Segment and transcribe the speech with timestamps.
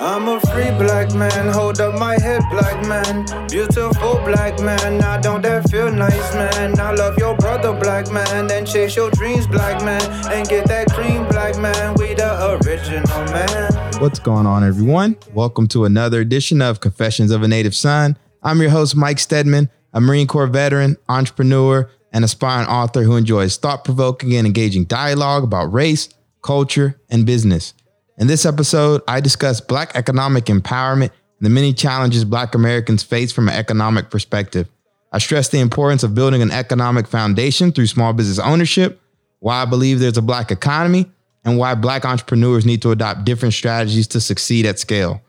[0.00, 3.24] I'm a free black man, hold up my head, black man.
[3.48, 6.78] Beautiful black man, now don't that feel nice, man?
[6.78, 10.90] I love your brother, black man, and chase your dreams, black man, and get that
[10.92, 11.94] cream, black man.
[11.94, 13.72] We the original man.
[14.00, 15.16] What's going on, everyone?
[15.32, 18.18] Welcome to another edition of Confessions of a Native Son.
[18.42, 23.56] I'm your host, Mike Steadman, a Marine Corps veteran, entrepreneur, and aspiring author who enjoys
[23.56, 26.10] thought provoking and engaging dialogue about race,
[26.42, 27.72] culture, and business.
[28.20, 33.32] In this episode, I discuss Black economic empowerment and the many challenges Black Americans face
[33.32, 34.68] from an economic perspective.
[35.10, 39.00] I stress the importance of building an economic foundation through small business ownership,
[39.38, 41.10] why I believe there's a Black economy,
[41.46, 45.22] and why Black entrepreneurs need to adopt different strategies to succeed at scale.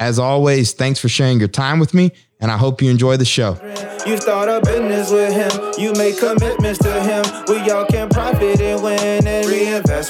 [0.00, 3.24] As always, thanks for sharing your time with me, and I hope you enjoy the
[3.24, 3.56] show.
[4.04, 7.24] You start a business with him, you make commitments to him.
[7.46, 9.41] We all can profit and win and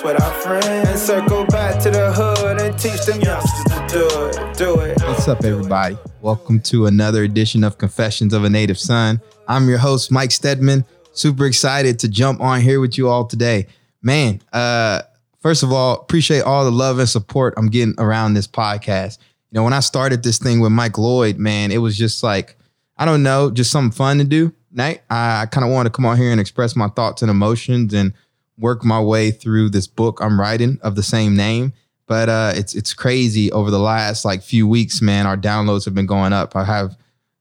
[0.00, 1.02] with our friends.
[1.02, 4.56] Circle back to the hood and teach them youngsters to do it.
[4.56, 5.02] Do it.
[5.02, 5.98] What's up, everybody?
[6.22, 9.20] Welcome to another edition of Confessions of a Native Son.
[9.48, 10.86] I'm your host, Mike Steadman.
[11.12, 13.66] Super excited to jump on here with you all today.
[14.00, 15.02] Man, uh,
[15.40, 19.18] first of all, appreciate all the love and support I'm getting around this podcast.
[19.50, 22.56] You know, when I started this thing with Mike Lloyd, man, it was just like,
[22.96, 24.54] I don't know, just something fun to do.
[24.70, 25.02] Night.
[25.10, 27.92] I, I kind of wanted to come on here and express my thoughts and emotions
[27.92, 28.14] and
[28.58, 31.72] work my way through this book I'm writing of the same name.
[32.06, 35.26] But uh, it's it's crazy over the last like few weeks, man.
[35.26, 36.54] Our downloads have been going up.
[36.56, 36.96] I have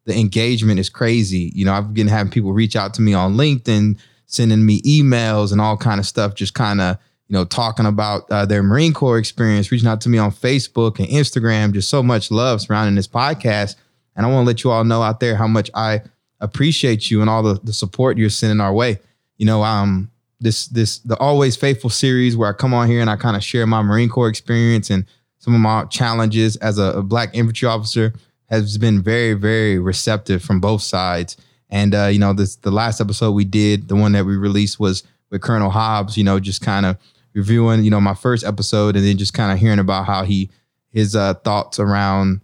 [0.05, 1.51] the engagement is crazy.
[1.53, 5.51] You know, I've been having people reach out to me on LinkedIn, sending me emails
[5.51, 8.93] and all kind of stuff, just kind of you know talking about uh, their Marine
[8.93, 11.73] Corps experience, reaching out to me on Facebook and Instagram.
[11.73, 13.75] Just so much love surrounding this podcast,
[14.15, 16.01] and I want to let you all know out there how much I
[16.39, 18.99] appreciate you and all the, the support you're sending our way.
[19.37, 20.10] You know, um,
[20.41, 23.43] this this the Always Faithful series where I come on here and I kind of
[23.43, 25.05] share my Marine Corps experience and
[25.39, 28.13] some of my challenges as a, a black infantry officer
[28.49, 31.37] has been very very receptive from both sides.
[31.69, 34.79] And uh, you know, this the last episode we did, the one that we released
[34.79, 36.17] was with Colonel Hobbs.
[36.17, 36.97] You know, just kind of
[37.33, 40.49] reviewing, you know, my first episode and then just kind of hearing about how he
[40.89, 42.41] his uh, thoughts around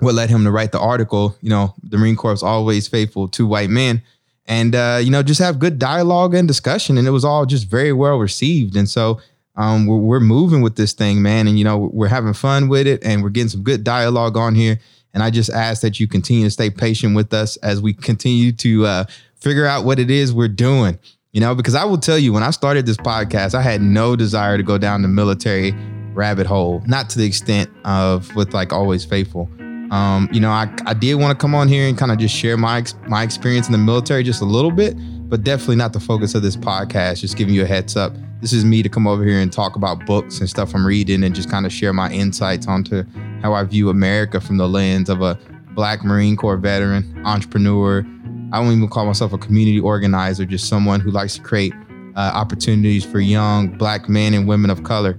[0.00, 1.36] what led him to write the article.
[1.40, 4.02] You know, the Marine Corps is always faithful to white men,
[4.46, 7.68] and uh, you know, just have good dialogue and discussion, and it was all just
[7.68, 8.76] very well received.
[8.76, 9.20] And so,
[9.56, 12.86] um, we're, we're moving with this thing, man, and you know, we're having fun with
[12.86, 14.78] it, and we're getting some good dialogue on here.
[15.12, 18.50] And I just ask that you continue to stay patient with us as we continue
[18.52, 19.04] to uh,
[19.36, 20.98] figure out what it is we're doing.
[21.32, 24.16] You know, because I will tell you, when I started this podcast, I had no
[24.16, 25.72] desire to go down the military
[26.12, 29.48] rabbit hole, not to the extent of with like always faithful.
[29.94, 32.34] Um, you know, I, I did want to come on here and kind of just
[32.34, 34.96] share my my experience in the military just a little bit,
[35.28, 37.20] but definitely not the focus of this podcast.
[37.20, 38.12] Just giving you a heads up.
[38.40, 41.22] This is me to come over here and talk about books and stuff I'm reading
[41.22, 43.04] and just kind of share my insights onto
[43.40, 45.38] how I view America from the lens of a
[45.74, 48.04] Black Marine Corps veteran, entrepreneur,
[48.52, 51.72] I don't even call myself a community organizer, just someone who likes to create
[52.16, 55.18] uh, opportunities for young black men and women of color.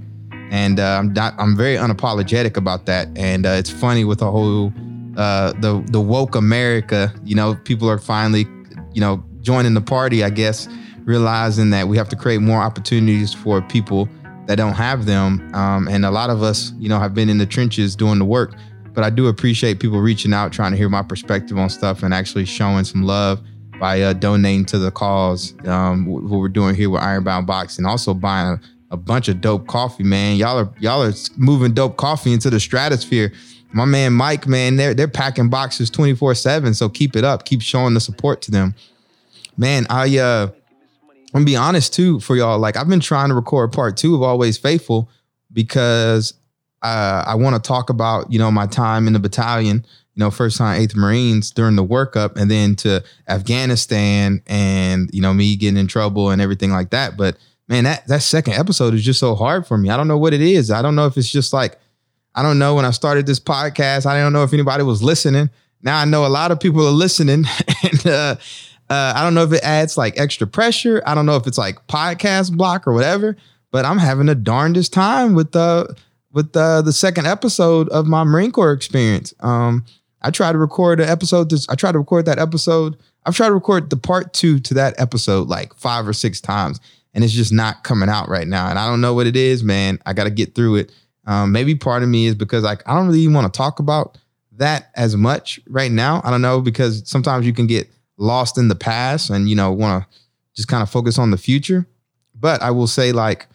[0.51, 3.09] And uh, I'm not, I'm very unapologetic about that.
[3.15, 4.73] And uh, it's funny with the whole
[5.17, 7.13] uh, the the woke America.
[7.23, 8.45] You know, people are finally,
[8.93, 10.23] you know, joining the party.
[10.23, 10.67] I guess
[11.03, 14.09] realizing that we have to create more opportunities for people
[14.47, 15.53] that don't have them.
[15.53, 18.25] Um, and a lot of us, you know, have been in the trenches doing the
[18.25, 18.55] work
[18.95, 22.13] but I do appreciate people reaching out, trying to hear my perspective on stuff, and
[22.13, 23.41] actually showing some love
[23.77, 25.53] by uh, donating to the cause.
[25.65, 28.61] Um, what we're doing here with Ironbound Boxing, also buying a,
[28.91, 30.37] a, bunch of dope coffee, man.
[30.37, 33.31] Y'all are y'all are moving dope coffee into the stratosphere.
[33.73, 36.73] My man Mike, man, they're they're packing boxes twenty four seven.
[36.73, 38.75] So keep it up, keep showing the support to them,
[39.57, 39.85] man.
[39.89, 42.59] I uh, I'm gonna be honest too for y'all.
[42.59, 45.09] Like I've been trying to record part two of Always Faithful
[45.51, 46.33] because
[46.85, 50.29] uh, I want to talk about, you know, my time in the battalion, you know,
[50.29, 55.55] first time 8th Marines during the workup and then to Afghanistan and, you know, me
[55.55, 57.17] getting in trouble and everything like that.
[57.17, 57.37] But
[57.67, 59.89] man, that, that second episode is just so hard for me.
[59.89, 60.71] I don't know what it is.
[60.71, 61.79] I don't know if it's just like,
[62.33, 65.49] I don't know when I started this podcast, I don't know if anybody was listening.
[65.81, 67.45] Now I know a lot of people are listening
[67.83, 68.35] and, uh,
[68.89, 71.01] uh, I don't know if it adds like extra pressure.
[71.05, 73.35] I don't know if it's like podcast block or whatever,
[73.71, 75.95] but I'm having the darndest time with the
[76.31, 79.33] with uh, the second episode of my Marine Corps experience.
[79.39, 79.85] Um,
[80.21, 81.49] I tried to record an episode.
[81.49, 82.97] This, I tried to record that episode.
[83.25, 86.79] I've tried to record the part two to that episode like five or six times,
[87.15, 88.69] and it's just not coming out right now.
[88.69, 89.99] And I don't know what it is, man.
[90.05, 90.91] I got to get through it.
[91.25, 94.17] Um, maybe part of me is because like I don't really want to talk about
[94.57, 96.21] that as much right now.
[96.23, 99.71] I don't know because sometimes you can get lost in the past and you know
[99.71, 100.09] want to
[100.55, 101.87] just kind of focus on the future.
[102.35, 103.47] But I will say like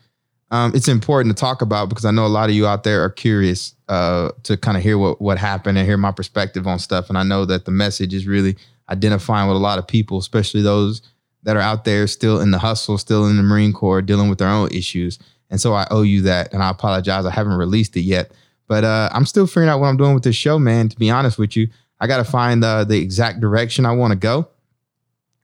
[0.51, 3.05] um, it's important to talk about because I know a lot of you out there
[3.05, 6.79] are curious uh, to kind of hear what what happened and hear my perspective on
[6.79, 7.09] stuff.
[7.09, 8.56] And I know that the message is really
[8.89, 11.03] identifying with a lot of people, especially those
[11.43, 14.39] that are out there still in the hustle, still in the Marine Corps, dealing with
[14.39, 15.19] their own issues.
[15.51, 17.25] And so I owe you that, and I apologize.
[17.25, 18.33] I haven't released it yet,
[18.69, 20.89] but uh, I'm still figuring out what I'm doing with this show, man.
[20.89, 24.13] To be honest with you, I got to find uh, the exact direction I want
[24.13, 24.49] to go,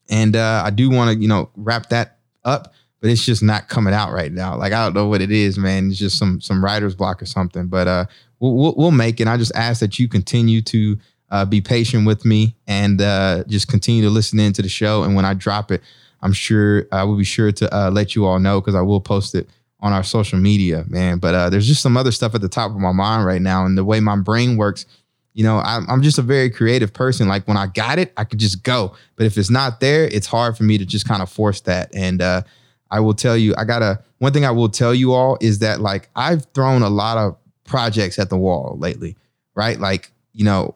[0.09, 3.69] and uh, I do want to, you know, wrap that up but it's just not
[3.69, 4.57] coming out right now.
[4.57, 5.91] Like I don't know what it is, man.
[5.91, 7.67] It's just some some writer's block or something.
[7.67, 8.07] But uh,
[8.41, 9.29] we'll we'll, make it.
[9.29, 10.99] I just ask that you continue to
[11.31, 15.02] uh, be patient with me and uh, just continue to listen into the show.
[15.02, 15.82] And when I drop it,
[16.23, 19.00] I'm sure I will be sure to uh, let you all know because I will
[19.00, 19.49] post it
[19.81, 21.19] on our social media, man.
[21.19, 23.67] But uh, there's just some other stuff at the top of my mind right now,
[23.67, 24.87] and the way my brain works.
[25.34, 27.28] You know, I'm, I'm just a very creative person.
[27.28, 28.94] Like when I got it, I could just go.
[29.17, 31.94] But if it's not there, it's hard for me to just kind of force that.
[31.94, 32.43] And uh,
[32.90, 35.81] I will tell you, I gotta one thing I will tell you all is that
[35.81, 39.17] like I've thrown a lot of projects at the wall lately,
[39.55, 39.78] right?
[39.78, 40.75] Like, you know,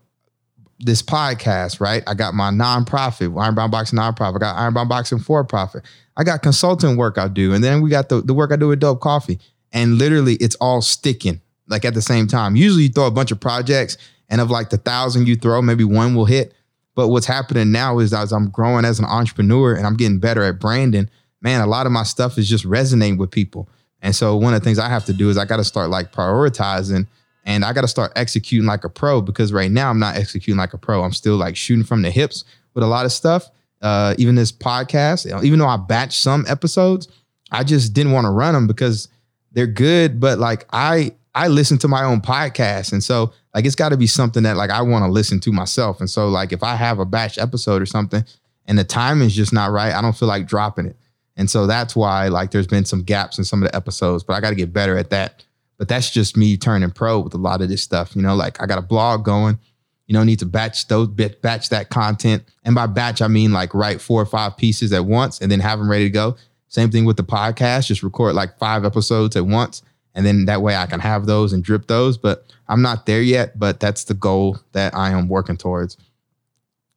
[0.81, 2.03] this podcast, right?
[2.07, 4.37] I got my nonprofit, Ironbound Boxing nonprofit.
[4.37, 5.85] I got Iron Ironbound Boxing for profit.
[6.17, 7.55] I got consulting work I do.
[7.55, 9.39] And then we got the, the work I do with Dope Coffee.
[9.73, 12.57] And literally it's all sticking like at the same time.
[12.57, 13.97] Usually you throw a bunch of projects
[14.29, 16.55] and of like the thousand you throw, maybe one will hit.
[16.95, 20.43] But what's happening now is as I'm growing as an entrepreneur and I'm getting better
[20.43, 21.09] at branding,
[21.41, 23.69] man, a lot of my stuff is just resonating with people.
[24.03, 25.91] And so one of the things I have to do is I got to start
[25.91, 27.07] like prioritizing
[27.45, 30.59] and I got to start executing like a pro because right now I'm not executing
[30.59, 31.03] like a pro.
[31.03, 32.45] I'm still like shooting from the hips
[32.75, 33.49] with a lot of stuff.
[33.81, 37.09] Uh, even this podcast, even though I batch some episodes,
[37.51, 39.09] I just didn't want to run them because
[39.53, 40.21] they're good.
[40.21, 43.97] But like I, I listen to my own podcast, and so like it's got to
[43.97, 46.01] be something that like I want to listen to myself.
[46.01, 48.25] And so like if I have a batch episode or something,
[48.67, 50.97] and the time is just not right, I don't feel like dropping it.
[51.37, 54.35] And so that's why like there's been some gaps in some of the episodes, but
[54.35, 55.45] I got to get better at that.
[55.81, 58.15] But that's just me turning pro with a lot of this stuff.
[58.15, 59.59] You know, like I got a blog going,
[60.07, 62.45] you know, need to batch those batch that content.
[62.65, 65.59] And by batch, I mean like write four or five pieces at once and then
[65.61, 66.37] have them ready to go.
[66.69, 69.81] Same thing with the podcast, just record like five episodes at once.
[70.15, 72.19] And then that way I can have those and drip those.
[72.19, 75.97] But I'm not there yet, but that's the goal that I am working towards.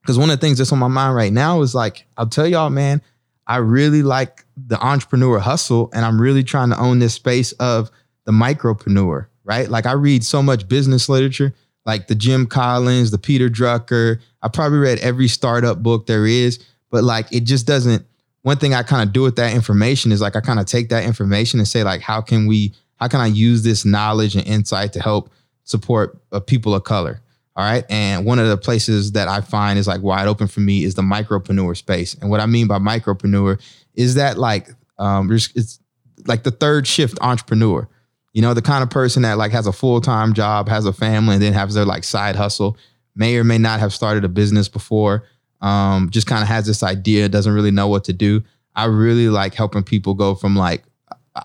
[0.01, 2.47] Because one of the things that's on my mind right now is like, I'll tell
[2.47, 3.01] y'all, man,
[3.47, 7.89] I really like the entrepreneur hustle and I'm really trying to own this space of
[8.25, 9.69] the micropreneur, right?
[9.69, 11.53] Like I read so much business literature,
[11.85, 14.19] like the Jim Collins, the Peter Drucker.
[14.41, 18.05] I probably read every startup book there is, but like it just doesn't.
[18.43, 20.89] One thing I kind of do with that information is like I kind of take
[20.89, 24.45] that information and say like, how can we, how can I use this knowledge and
[24.45, 25.29] insight to help
[25.63, 27.21] support uh, people of color?
[27.55, 27.85] All right.
[27.89, 30.95] And one of the places that I find is like wide open for me is
[30.95, 32.15] the micropreneur space.
[32.15, 33.61] And what I mean by micropreneur
[33.93, 35.79] is that like um it's
[36.25, 37.87] like the third shift entrepreneur.
[38.33, 41.35] You know, the kind of person that like has a full-time job, has a family,
[41.35, 42.77] and then has their like side hustle,
[43.15, 45.23] may or may not have started a business before,
[45.61, 48.43] um, just kind of has this idea, doesn't really know what to do.
[48.75, 50.83] I really like helping people go from like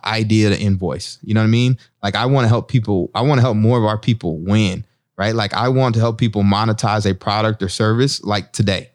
[0.05, 1.19] idea to invoice.
[1.23, 1.79] You know what I mean?
[2.02, 4.84] Like I want to help people, I want to help more of our people win
[5.19, 5.34] right?
[5.34, 8.88] Like I want to help people monetize a product or service like today,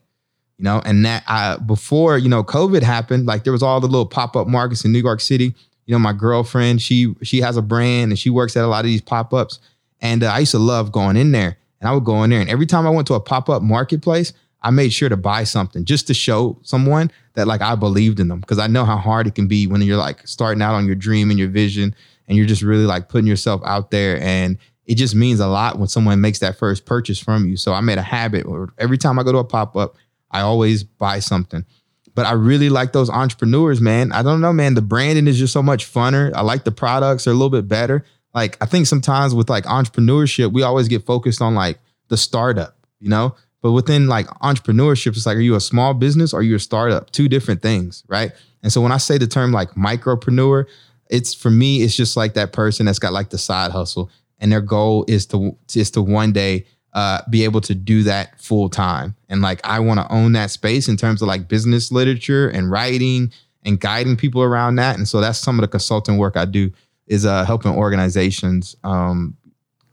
[0.58, 3.88] you know, and that I, before, you know, COVID happened, like there was all the
[3.88, 5.54] little pop-up markets in New York City.
[5.86, 8.80] You know, my girlfriend, she, she has a brand and she works at a lot
[8.80, 9.60] of these pop-ups.
[10.02, 12.42] And uh, I used to love going in there and I would go in there.
[12.42, 15.84] And every time I went to a pop-up marketplace, I made sure to buy something
[15.84, 18.42] just to show someone that like I believed in them.
[18.44, 20.96] Cause I know how hard it can be when you're like starting out on your
[20.96, 21.94] dream and your vision
[22.28, 25.80] and you're just really like putting yourself out there and it just means a lot
[25.80, 27.58] when someone makes that first purchase from you.
[27.58, 29.96] So I made a habit where every time I go to a pop up,
[30.32, 31.66] I always buy something.
[32.16, 34.12] But I really like those entrepreneurs, man.
[34.12, 34.76] I don't know, man.
[34.76, 36.32] The branding is just so much funner.
[36.36, 38.06] I like the products; they're a little bit better.
[38.34, 41.80] Like I think sometimes with like entrepreneurship, we always get focused on like
[42.10, 43.36] the startup, you know.
[43.62, 46.60] But within like entrepreneurship, it's like, are you a small business or are you a
[46.60, 47.12] startup?
[47.12, 48.32] Two different things, right?
[48.62, 50.66] And so when I say the term like micropreneur,
[51.10, 54.10] it's for me, it's just like that person that's got like the side hustle
[54.44, 58.40] and their goal is to is to one day uh, be able to do that
[58.40, 59.16] full time.
[59.30, 62.70] And like I want to own that space in terms of like business literature and
[62.70, 63.32] writing
[63.64, 64.98] and guiding people around that.
[64.98, 66.72] And so that's some of the consulting work I do
[67.08, 69.36] is uh, helping organizations um,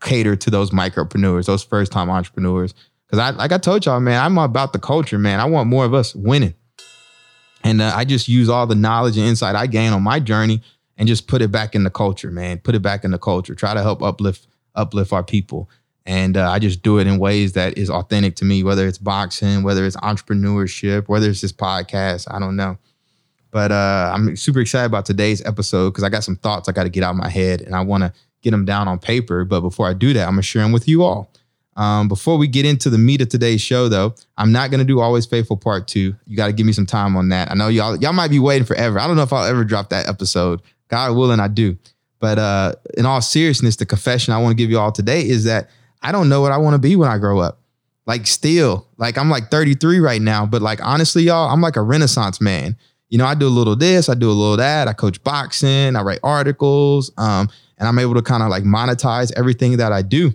[0.01, 2.73] cater to those micropreneurs, those first time entrepreneurs.
[3.07, 5.39] Because I like I told y'all, man, I'm about the culture, man.
[5.39, 6.53] I want more of us winning.
[7.63, 10.61] And uh, I just use all the knowledge and insight I gain on my journey
[10.97, 12.59] and just put it back in the culture, man.
[12.59, 13.55] Put it back in the culture.
[13.55, 15.69] Try to help uplift uplift our people.
[16.05, 18.97] And uh, I just do it in ways that is authentic to me, whether it's
[18.97, 22.27] boxing, whether it's entrepreneurship, whether it's this podcast.
[22.33, 22.77] I don't know.
[23.51, 26.83] But uh, I'm super excited about today's episode because I got some thoughts I got
[26.83, 29.45] to get out of my head and I want to get them down on paper.
[29.45, 31.31] But before I do that, I'm gonna share them with you all.
[31.77, 34.99] Um, before we get into the meat of today's show, though, I'm not gonna do
[34.99, 36.15] Always Faithful Part Two.
[36.25, 37.51] You got to give me some time on that.
[37.51, 38.99] I know y'all y'all might be waiting forever.
[38.99, 40.61] I don't know if I'll ever drop that episode.
[40.87, 41.77] God willing, I do.
[42.19, 45.45] But uh, in all seriousness, the confession I want to give you all today is
[45.45, 45.69] that
[46.01, 47.59] I don't know what I want to be when I grow up.
[48.05, 51.81] Like still, like I'm like 33 right now, but like honestly, y'all, I'm like a
[51.81, 52.75] renaissance man.
[53.09, 54.87] You know, I do a little this, I do a little that.
[54.87, 59.31] I coach boxing, I write articles, um, and I'm able to kind of like monetize
[59.35, 60.33] everything that I do.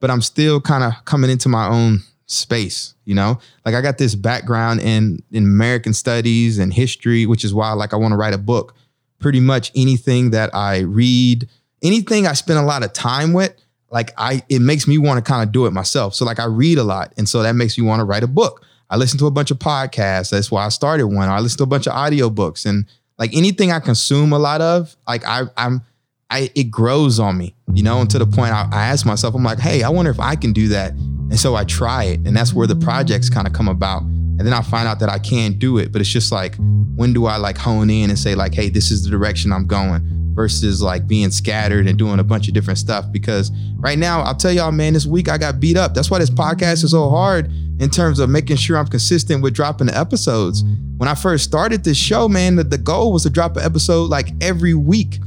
[0.00, 3.40] But I'm still kind of coming into my own space, you know?
[3.64, 7.92] Like I got this background in in American studies and history, which is why like
[7.92, 8.74] I want to write a book.
[9.18, 11.48] Pretty much anything that I read,
[11.82, 13.52] anything I spend a lot of time with,
[13.90, 16.14] like I it makes me want to kind of do it myself.
[16.14, 18.28] So like I read a lot and so that makes me want to write a
[18.28, 18.64] book.
[18.90, 20.30] I listen to a bunch of podcasts.
[20.30, 21.28] That's why I started one.
[21.28, 22.86] I listen to a bunch of audiobooks and
[23.18, 25.82] like anything I consume a lot of, like I I'm
[26.30, 29.34] I it grows on me, you know, and to the point I, I ask myself,
[29.34, 30.92] I'm like, hey, I wonder if I can do that.
[30.92, 32.20] And so I try it.
[32.26, 34.02] And that's where the projects kind of come about.
[34.38, 35.90] And then I find out that I can't do it.
[35.92, 36.56] But it's just like,
[36.94, 39.66] when do I like hone in and say, like, hey, this is the direction I'm
[39.66, 40.18] going?
[40.38, 43.10] versus like being scattered and doing a bunch of different stuff.
[43.10, 45.94] Because right now, I'll tell y'all, man, this week I got beat up.
[45.94, 49.52] That's why this podcast is so hard in terms of making sure I'm consistent with
[49.52, 50.62] dropping the episodes.
[50.96, 54.10] When I first started this show, man, the, the goal was to drop an episode
[54.10, 55.18] like every week.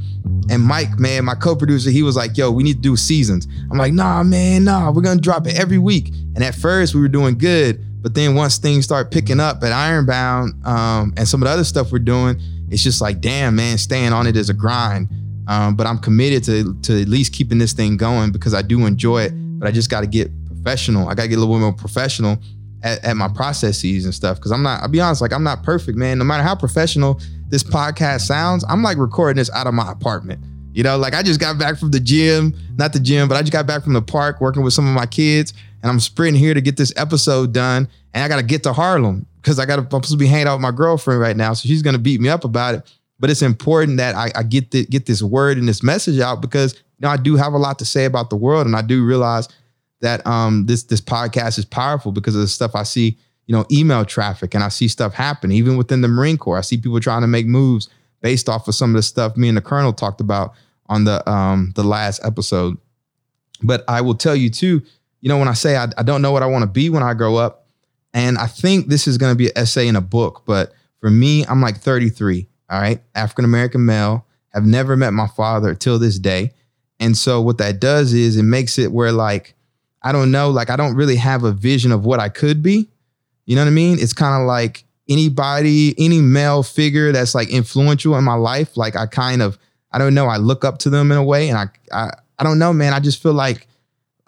[0.48, 3.46] And Mike, man, my co-producer, he was like, yo, we need to do seasons.
[3.70, 6.08] I'm like, nah, man, nah, we're gonna drop it every week.
[6.34, 9.72] And at first we were doing good, but then once things start picking up at
[9.72, 13.78] Ironbound um, and some of the other stuff we're doing, it's just like, damn, man,
[13.78, 15.08] staying on it is a grind.
[15.46, 18.86] Um, but I'm committed to to at least keeping this thing going because I do
[18.86, 19.32] enjoy it.
[19.58, 21.08] But I just got to get professional.
[21.08, 22.38] I got to get a little bit more professional
[22.82, 24.36] at, at my processes and stuff.
[24.38, 24.82] Because I'm not.
[24.82, 26.18] I'll be honest, like I'm not perfect, man.
[26.18, 30.44] No matter how professional this podcast sounds, I'm like recording this out of my apartment.
[30.72, 33.42] You know, like I just got back from the gym, not the gym, but I
[33.42, 35.52] just got back from the park working with some of my kids,
[35.82, 37.88] and I'm sprinting here to get this episode done.
[38.14, 40.26] And I got to get to Harlem because I got to, I'm supposed to be
[40.26, 41.52] hanging out with my girlfriend right now.
[41.54, 42.92] So she's going to beat me up about it.
[43.18, 46.40] But it's important that I, I get the, get this word and this message out
[46.40, 48.66] because, you know, I do have a lot to say about the world.
[48.66, 49.48] And I do realize
[50.00, 53.64] that um, this, this podcast is powerful because of the stuff I see, you know,
[53.70, 56.58] email traffic and I see stuff happen even within the Marine Corps.
[56.58, 57.88] I see people trying to make moves
[58.20, 60.54] based off of some of the stuff me and the Colonel talked about
[60.86, 62.76] on the um, the last episode.
[63.62, 64.82] But I will tell you too,
[65.22, 67.02] you know, when I say I, I don't know what I want to be when
[67.02, 67.66] I grow up,
[68.12, 71.10] and I think this is going to be an essay in a book, but for
[71.10, 72.48] me, I'm like 33.
[72.68, 73.00] All right.
[73.14, 76.52] African American male, have never met my father till this day.
[77.00, 79.54] And so what that does is it makes it where like,
[80.02, 82.88] I don't know, like I don't really have a vision of what I could be.
[83.46, 83.98] You know what I mean?
[83.98, 88.96] It's kind of like anybody, any male figure that's like influential in my life, like
[88.96, 89.58] I kind of,
[89.90, 91.48] I don't know, I look up to them in a way.
[91.48, 92.92] And I I, I don't know, man.
[92.92, 93.66] I just feel like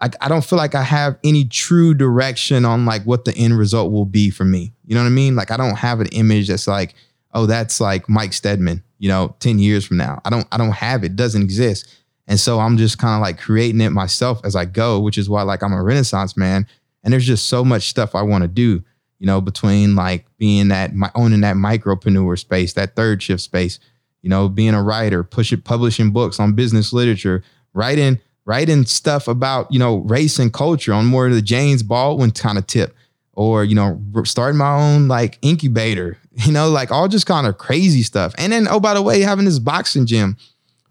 [0.01, 3.57] I, I don't feel like I have any true direction on like what the end
[3.57, 4.73] result will be for me.
[4.85, 5.37] You know what I mean?
[5.37, 6.95] Like I don't have an image that's like,
[7.33, 10.21] oh, that's like Mike Steadman, you know, 10 years from now.
[10.25, 11.13] I don't I don't have it.
[11.13, 11.89] it doesn't exist.
[12.27, 15.29] And so I'm just kind of like creating it myself as I go, which is
[15.29, 16.67] why like I'm a renaissance man.
[17.03, 18.83] And there's just so much stuff I want to do,
[19.19, 23.79] you know, between like being that my owning that micropreneur space, that third shift space,
[24.23, 29.73] you know, being a writer, pushing publishing books on business literature, writing writing stuff about
[29.73, 32.95] you know race and culture on more of the James Baldwin kind of tip,
[33.33, 37.59] or you know starting my own like incubator, you know like all just kind of
[37.59, 38.35] crazy stuff.
[38.39, 40.37] And then oh by the way, having this boxing gym.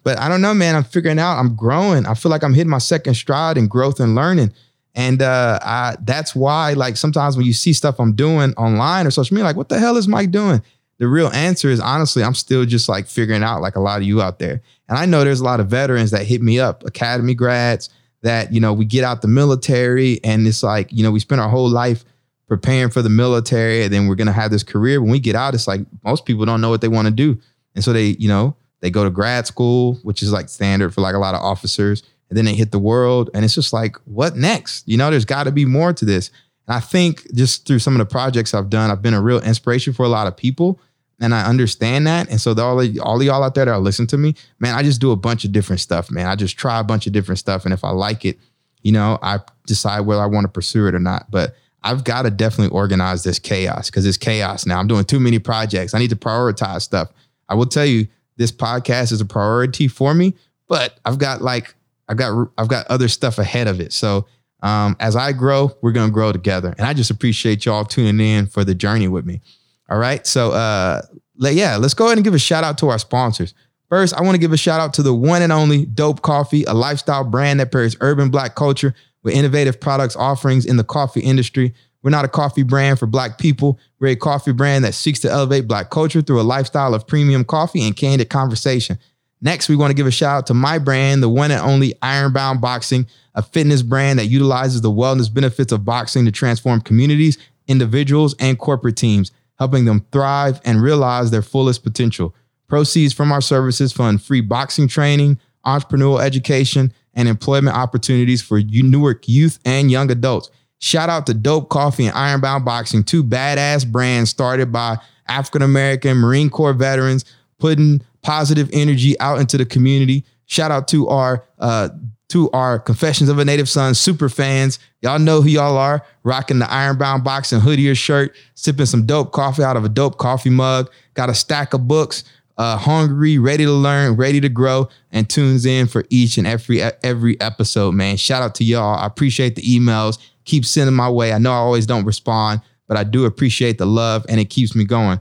[0.04, 0.76] But I don't know, man.
[0.76, 1.40] I'm figuring out.
[1.40, 2.06] I'm growing.
[2.06, 4.52] I feel like I'm hitting my second stride in growth and learning.
[4.96, 9.12] And uh, I, that's why, like, sometimes when you see stuff I'm doing online or
[9.12, 10.62] social media, like, what the hell is Mike doing?
[11.00, 14.08] The real answer is honestly, I'm still just like figuring out, like a lot of
[14.08, 14.62] you out there.
[14.88, 17.90] And I know there's a lot of veterans that hit me up, academy grads
[18.22, 21.42] that, you know, we get out the military and it's like, you know, we spend
[21.42, 22.06] our whole life
[22.48, 25.02] preparing for the military and then we're going to have this career.
[25.02, 27.40] When we get out, it's like most people don't know what they want to do.
[27.76, 31.02] And so they, you know, they go to grad school, which is like standard for
[31.02, 32.04] like a lot of officers.
[32.30, 34.88] And then they hit the world and it's just like, what next?
[34.88, 36.32] You know, there's got to be more to this.
[36.68, 39.42] And I think just through some of the projects I've done, I've been a real
[39.42, 40.80] inspiration for a lot of people
[41.20, 42.30] and I understand that.
[42.30, 44.76] And so all of, all of y'all out there that are listening to me, man,
[44.76, 46.28] I just do a bunch of different stuff, man.
[46.28, 48.38] I just try a bunch of different stuff, and if I like it,
[48.82, 51.32] you know, I decide whether I want to pursue it or not.
[51.32, 54.80] But I've got to definitely organize this chaos because it's chaos now.
[54.80, 55.94] I'm doing too many projects.
[55.94, 57.10] I need to prioritize stuff.
[57.48, 60.34] I will tell you, this podcast is a priority for me,
[60.68, 61.76] but I've got like
[62.10, 63.94] I've got I've got other stuff ahead of it.
[63.94, 64.26] So
[64.64, 68.48] um, as I grow, we're gonna grow together, and I just appreciate y'all tuning in
[68.48, 69.42] for the journey with me.
[69.90, 70.26] All right.
[70.26, 71.02] So uh,
[71.38, 73.54] yeah, let's go ahead and give a shout out to our sponsors.
[73.90, 76.64] First, I want to give a shout out to the one and only Dope Coffee,
[76.64, 81.20] a lifestyle brand that pairs urban black culture with innovative products offerings in the coffee
[81.20, 81.74] industry.
[82.02, 83.80] We're not a coffee brand for black people.
[84.00, 87.46] We're a coffee brand that seeks to elevate black culture through a lifestyle of premium
[87.46, 88.98] coffee and candid conversation.
[89.44, 91.94] Next, we want to give a shout out to my brand, the one and only
[92.02, 97.38] Ironbound Boxing, a fitness brand that utilizes the wellness benefits of boxing to transform communities,
[97.68, 102.34] individuals, and corporate teams, helping them thrive and realize their fullest potential.
[102.70, 109.28] Proceeds from our services fund free boxing training, entrepreneurial education, and employment opportunities for Newark
[109.28, 110.52] youth and young adults.
[110.80, 116.16] Shout out to Dope Coffee and Ironbound Boxing, two badass brands started by African American
[116.18, 117.26] Marine Corps veterans,
[117.60, 120.26] putting positive energy out into the community.
[120.46, 121.90] Shout out to our uh,
[122.30, 124.80] to our Confessions of a Native Son super fans.
[125.02, 129.32] Y'all know who y'all are, rocking the Ironbound Boxing hoodie or shirt, sipping some dope
[129.32, 132.24] coffee out of a dope coffee mug, got a stack of books,
[132.58, 136.82] uh, hungry, ready to learn, ready to grow, and tunes in for each and every
[137.04, 137.94] every episode.
[137.94, 138.98] Man, shout out to y'all.
[138.98, 140.18] I appreciate the emails.
[140.46, 141.34] Keep sending my way.
[141.34, 144.76] I know I always don't respond, but I do appreciate the love, and it keeps
[144.76, 145.20] me going.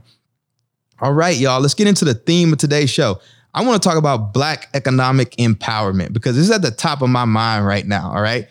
[0.99, 1.59] All right, y'all.
[1.61, 3.19] Let's get into the theme of today's show.
[3.53, 7.09] I want to talk about Black economic empowerment because this is at the top of
[7.09, 8.11] my mind right now.
[8.11, 8.47] All right.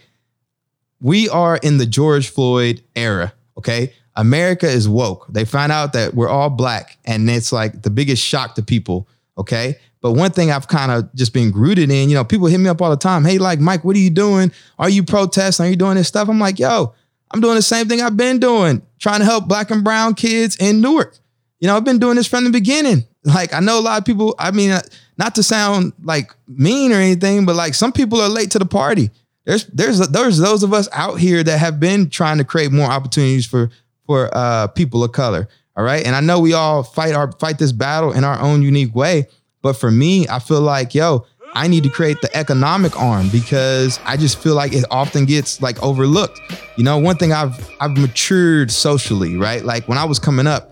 [1.00, 3.32] We are in the George Floyd era.
[3.58, 3.92] Okay.
[4.14, 5.26] America is woke.
[5.28, 9.08] They find out that we're all black, and it's like the biggest shock to people.
[9.38, 9.76] Okay.
[10.02, 12.68] But one thing I've kind of just been rooted in, you know, people hit me
[12.68, 13.24] up all the time.
[13.24, 14.52] Hey, like, Mike, what are you doing?
[14.78, 15.66] Are you protesting?
[15.66, 16.28] Are you doing this stuff?
[16.28, 16.92] I'm like, yo,
[17.30, 20.56] I'm doing the same thing I've been doing, trying to help black and brown kids
[20.56, 21.16] in Newark.
[21.62, 23.04] You know, I've been doing this from the beginning.
[23.22, 24.82] Like, I know a lot of people, I mean, uh,
[25.16, 28.66] not to sound like mean or anything, but like some people are late to the
[28.66, 29.12] party.
[29.44, 32.90] There's there's there's those of us out here that have been trying to create more
[32.90, 33.70] opportunities for
[34.08, 35.46] for uh, people of color.
[35.76, 36.04] All right.
[36.04, 39.28] And I know we all fight our fight this battle in our own unique way.
[39.62, 44.00] But for me, I feel like, yo, I need to create the economic arm because
[44.04, 46.40] I just feel like it often gets like overlooked.
[46.76, 49.64] You know, one thing I've I've matured socially, right?
[49.64, 50.71] Like when I was coming up,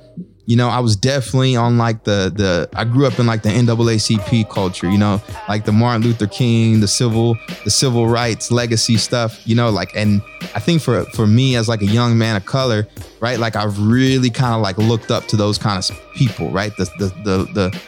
[0.50, 3.50] you know, I was definitely on like the the I grew up in like the
[3.50, 8.96] NAACP culture, you know, like the Martin Luther King, the civil the civil rights legacy
[8.96, 10.20] stuff, you know, like and
[10.52, 12.88] I think for for me as like a young man of color,
[13.20, 13.38] right?
[13.38, 16.76] Like I've really kind of like looked up to those kind of people, right?
[16.76, 17.82] The the the the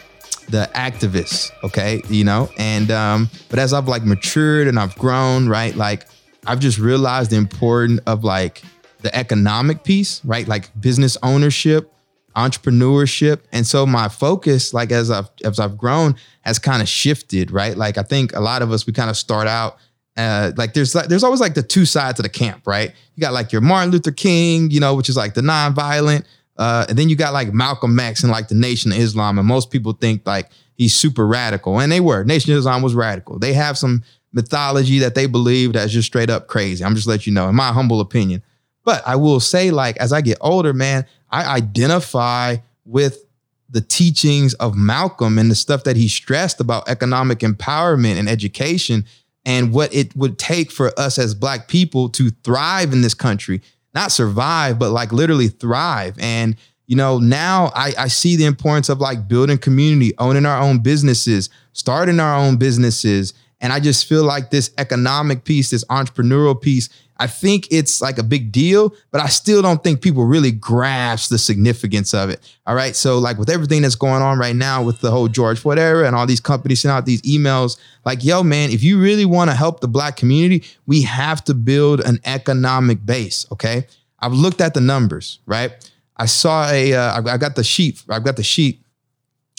[0.48, 5.48] the activists, okay, you know, and um, but as I've like matured and I've grown,
[5.48, 6.06] right, like
[6.46, 8.62] I've just realized the importance of like
[9.00, 11.92] the economic piece, right, like business ownership,
[12.34, 13.40] entrepreneurship.
[13.52, 17.76] And so my focus like as i've as i've grown has kind of shifted right?
[17.76, 19.78] Like i think a lot of us we kind of start out
[20.14, 22.92] uh, like there's like there's always like the two sides of the camp right?
[23.14, 26.26] You got like your martin luther king you know which is like the non-violent
[26.58, 29.48] uh, and then you got like malcolm x and like the nation of islam and
[29.48, 30.50] most people think like
[30.82, 32.24] he's super radical and they were.
[32.24, 33.38] Nation of islam was radical.
[33.38, 36.84] They have some mythology that they believe that's just straight up crazy.
[36.84, 38.42] I'm just let you know in my humble opinion
[38.84, 43.24] but i will say like as i get older man I identify with
[43.70, 49.06] the teachings of Malcolm and the stuff that he stressed about economic empowerment and education
[49.46, 53.62] and what it would take for us as black people to thrive in this country,
[53.94, 56.16] not survive, but like literally thrive.
[56.20, 56.54] And,
[56.86, 60.80] you know, now I, I see the importance of like building community, owning our own
[60.80, 63.32] businesses, starting our own businesses.
[63.60, 66.90] And I just feel like this economic piece, this entrepreneurial piece
[67.22, 71.30] I think it's like a big deal, but I still don't think people really grasp
[71.30, 72.40] the significance of it.
[72.66, 72.96] All right.
[72.96, 76.04] So, like with everything that's going on right now with the whole George Floyd era
[76.04, 79.50] and all these companies sending out these emails, like, yo, man, if you really want
[79.50, 83.46] to help the black community, we have to build an economic base.
[83.52, 83.86] Okay.
[84.18, 85.70] I've looked at the numbers, right?
[86.16, 88.80] I saw a, uh, I got the sheet, I've got the sheet.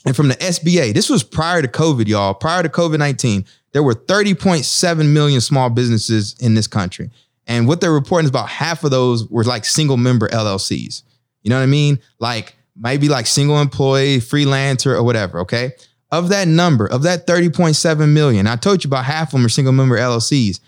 [0.05, 3.83] And from the SBA, this was prior to COVID, y'all, prior to COVID 19, there
[3.83, 7.09] were 30.7 million small businesses in this country.
[7.47, 11.03] And what they're reporting is about half of those were like single member LLCs.
[11.41, 11.99] You know what I mean?
[12.19, 15.39] Like maybe like single employee, freelancer, or whatever.
[15.41, 15.71] Okay.
[16.11, 19.49] Of that number, of that 30.7 million, I told you about half of them are
[19.49, 20.59] single member LLCs.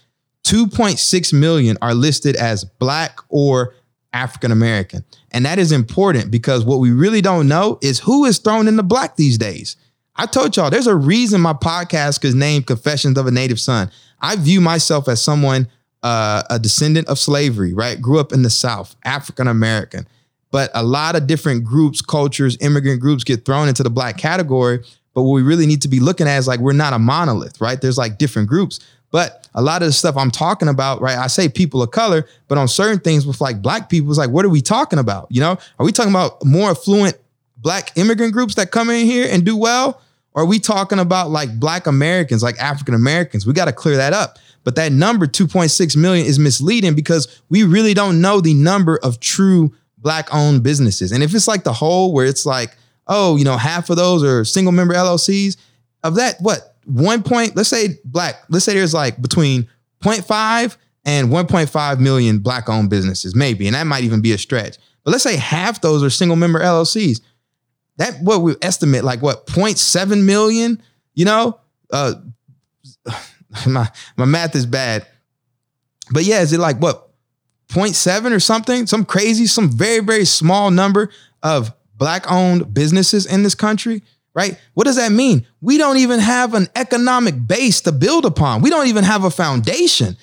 [0.43, 3.73] 2.6 million are listed as Black or
[4.13, 5.03] African American.
[5.31, 8.75] And that is important because what we really don't know is who is thrown in
[8.75, 9.75] the black these days.
[10.15, 13.91] I told y'all there's a reason my podcast is named Confessions of a Native Son.
[14.21, 15.67] I view myself as someone
[16.05, 17.99] uh, a descendant of slavery, right?
[17.99, 20.07] Grew up in the South, African American.
[20.51, 24.83] But a lot of different groups, cultures, immigrant groups get thrown into the black category.
[25.15, 27.59] But what we really need to be looking at is like we're not a monolith,
[27.59, 27.81] right?
[27.81, 28.79] There's like different groups.
[29.09, 31.17] But a lot of the stuff I'm talking about, right?
[31.17, 34.29] I say people of color, but on certain things with like black people, it's like,
[34.29, 35.25] what are we talking about?
[35.31, 37.17] You know, are we talking about more affluent
[37.57, 40.01] black immigrant groups that come in here and do well?
[40.33, 43.47] Or are we talking about like black Americans, like African Americans?
[43.47, 44.37] We got to clear that up.
[44.65, 49.21] But that number 2.6 million is misleading because we really don't know the number of
[49.21, 51.12] true black owned businesses.
[51.12, 52.75] And if it's like the whole where it's like,
[53.08, 55.56] oh, you know, half of those are single member LLCs,
[56.04, 59.69] of that, what, one point, let's say black, let's say there's like between
[60.04, 63.67] 0.5 and 1.5 million black owned businesses, maybe.
[63.67, 64.78] And that might even be a stretch.
[65.04, 67.21] But let's say half those are single member LLCs.
[67.97, 70.82] That what we estimate like what 0.7 million,
[71.13, 71.60] you know?
[71.91, 72.15] Uh
[73.67, 75.05] my my math is bad.
[76.11, 77.09] But yeah, is it like what
[77.69, 78.87] 0.7 or something?
[78.87, 81.09] Some crazy, some very, very small number
[81.41, 84.59] of black owned businesses in this country, right?
[84.73, 85.47] What does that mean?
[85.61, 88.61] We don't even have an economic base to build upon.
[88.61, 90.17] We don't even have a foundation,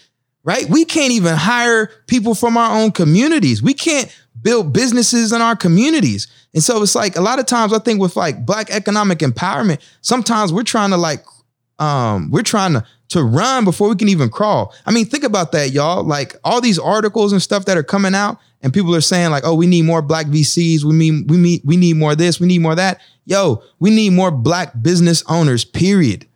[0.45, 0.69] right?
[0.69, 3.63] We can't even hire people from our own communities.
[3.63, 6.27] We can't build businesses in our communities.
[6.55, 9.81] And so it's like a lot of times I think with like black economic empowerment,
[10.01, 11.25] sometimes we're trying to like
[11.79, 14.75] um we're trying to to run before we can even crawl.
[14.87, 16.05] I mean, think about that, y'all.
[16.05, 19.45] Like all these articles and stuff that are coming out, and people are saying like,
[19.45, 20.85] "Oh, we need more black VCs.
[20.85, 22.41] We mean we meet we need more this.
[22.41, 25.65] We need more that." Yo, we need more black business owners.
[25.65, 26.27] Period.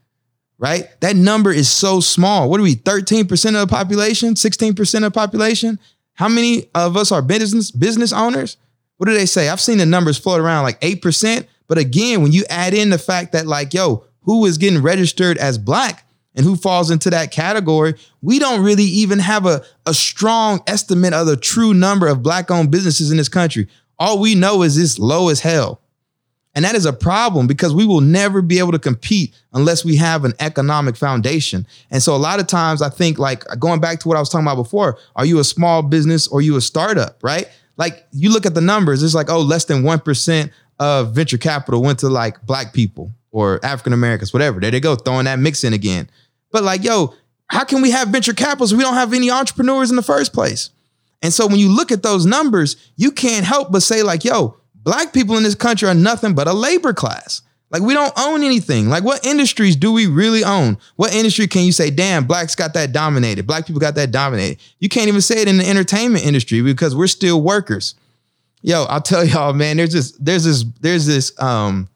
[0.59, 0.89] Right?
[1.01, 2.49] That number is so small.
[2.49, 2.75] What are we?
[2.75, 4.37] Thirteen percent of the population?
[4.37, 5.79] Sixteen percent of the population?
[6.15, 8.57] How many of us are business business owners?
[8.97, 9.49] What do they say?
[9.49, 11.47] I've seen the numbers float around like eight percent.
[11.69, 15.39] But again, when you add in the fact that like, yo, who is getting registered
[15.39, 16.06] as black?
[16.37, 21.15] And who falls into that category, we don't really even have a, a strong estimate
[21.15, 23.67] of the true number of black owned businesses in this country.
[23.99, 25.81] All we know is it's low as hell.
[26.55, 29.97] And that is a problem because we will never be able to compete unless we
[29.97, 31.67] have an economic foundation.
[31.91, 34.31] And so a lot of times I think like going back to what I was
[34.31, 37.47] talking about before, are you a small business or you a startup, right?
[37.77, 41.83] Like you look at the numbers, it's like, oh, less than 1% of venture capital
[41.83, 44.59] went to like black people or African Americans, whatever.
[44.59, 46.09] There they go, throwing that mix in again.
[46.51, 47.15] But like, yo,
[47.49, 48.77] how can we have venture capitalists?
[48.77, 50.71] We don't have any entrepreneurs in the first place.
[51.23, 54.57] And so when you look at those numbers, you can't help but say, like, yo,
[54.75, 57.43] black people in this country are nothing but a labor class.
[57.71, 58.89] Like, we don't own anything.
[58.89, 60.79] Like, what industries do we really own?
[60.95, 63.47] What industry can you say, damn, blacks got that dominated?
[63.47, 64.59] Black people got that dominated.
[64.79, 67.95] You can't even say it in the entertainment industry because we're still workers.
[68.63, 71.89] Yo, I'll tell y'all, man, there's this, there's this, there's this um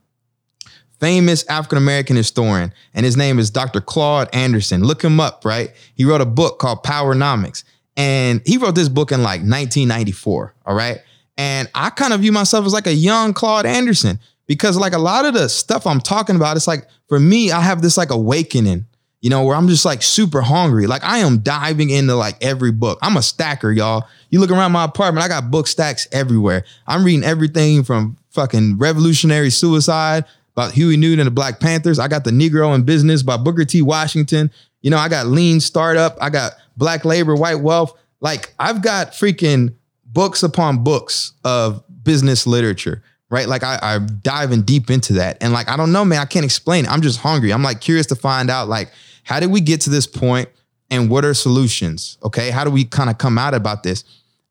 [1.00, 3.80] famous African American historian, and his name is Dr.
[3.80, 4.84] Claude Anderson.
[4.84, 5.72] Look him up, right?
[5.94, 7.64] He wrote a book called Powernomics,
[7.96, 11.00] and he wrote this book in like 1994, all right?
[11.36, 14.98] And I kind of view myself as like a young Claude Anderson because like a
[14.98, 18.10] lot of the stuff I'm talking about, it's like for me, I have this like
[18.10, 18.84] awakening,
[19.20, 20.86] you know, where I'm just like super hungry.
[20.86, 22.98] Like I am diving into like every book.
[23.00, 24.06] I'm a stacker, y'all.
[24.28, 26.64] You look around my apartment, I got book stacks everywhere.
[26.86, 30.24] I'm reading everything from fucking revolutionary suicide
[30.56, 31.98] about Huey Newton and the Black Panthers.
[31.98, 33.82] I got The Negro in Business by Booker T.
[33.82, 34.50] Washington.
[34.82, 36.16] You know, I got Lean Startup.
[36.20, 37.96] I got Black Labor, White Wealth.
[38.20, 43.48] Like, I've got freaking books upon books of business literature, right?
[43.48, 45.38] Like, I, I'm diving deep into that.
[45.40, 46.90] And like, I don't know, man, I can't explain it.
[46.90, 47.52] I'm just hungry.
[47.52, 48.90] I'm like curious to find out, like,
[49.22, 50.48] how did we get to this point
[50.90, 52.18] and what are solutions?
[52.22, 52.50] Okay.
[52.50, 54.04] How do we kind of come out about this?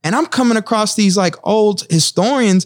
[0.04, 2.66] And I'm coming across these like old historians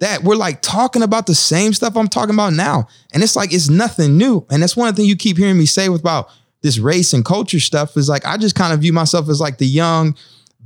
[0.00, 2.88] that we're like talking about the same stuff I'm talking about now.
[3.12, 4.46] And it's like it's nothing new.
[4.50, 6.28] And that's one thing you keep hearing me say about
[6.62, 9.58] this race and culture stuff is like I just kind of view myself as like
[9.58, 10.16] the young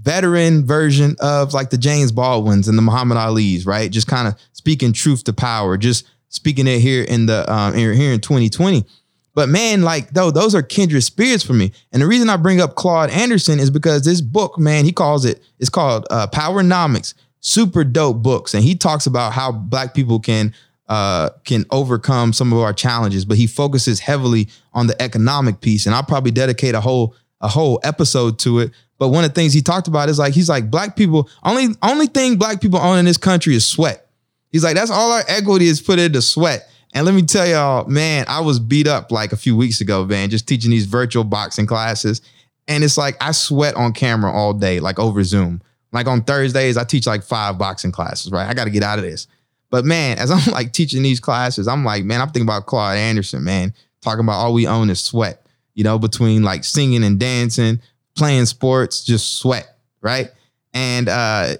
[0.01, 3.91] veteran version of like the James Baldwins and the Muhammad Ali's, right?
[3.91, 7.93] Just kind of speaking truth to power, just speaking it here in the um here
[7.93, 8.85] in 2020.
[9.35, 11.73] But man, like though, those are kindred spirits for me.
[11.93, 15.25] And the reason I bring up Claude Anderson is because this book, man, he calls
[15.25, 18.55] it, it's called uh, Powernomics super dope books.
[18.55, 20.55] And he talks about how black people can
[20.88, 25.85] uh, can overcome some of our challenges but he focuses heavily on the economic piece.
[25.85, 28.72] And i'll probably dedicate a whole a whole episode to it.
[28.98, 31.74] But one of the things he talked about is like he's like black people only
[31.83, 34.09] only thing black people own in this country is sweat.
[34.51, 36.68] He's like that's all our equity is put into sweat.
[36.94, 40.07] And let me tell y'all man i was beat up like a few weeks ago
[40.07, 42.22] man just teaching these virtual boxing classes.
[42.66, 45.61] And it's like i sweat on camera all day like over zoom
[45.92, 48.48] like on Thursdays, I teach like five boxing classes, right?
[48.48, 49.27] I got to get out of this.
[49.70, 52.96] But man, as I'm like teaching these classes, I'm like, man, I'm thinking about Claude
[52.96, 57.18] Anderson, man, talking about all we own is sweat, you know, between like singing and
[57.18, 57.81] dancing,
[58.16, 60.31] playing sports, just sweat, right?
[60.74, 61.55] And uh,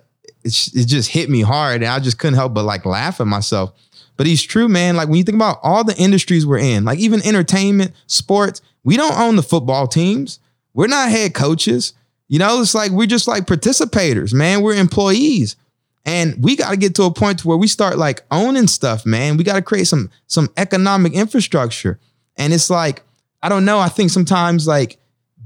[0.45, 3.27] it, it just hit me hard, and I just couldn't help but like laugh at
[3.27, 3.73] myself.
[4.17, 4.97] But he's true, man.
[4.97, 8.97] Like when you think about all the industries we're in, like even entertainment, sports, we
[8.97, 10.41] don't own the football teams.
[10.75, 11.93] We're not head coaches.
[12.29, 14.63] You know, it's like we're just like participators, man.
[14.63, 15.57] We're employees.
[16.05, 19.05] And we got to get to a point to where we start like owning stuff,
[19.05, 19.37] man.
[19.37, 21.99] We got to create some some economic infrastructure.
[22.37, 23.03] And it's like,
[23.43, 23.79] I don't know.
[23.79, 24.99] I think sometimes like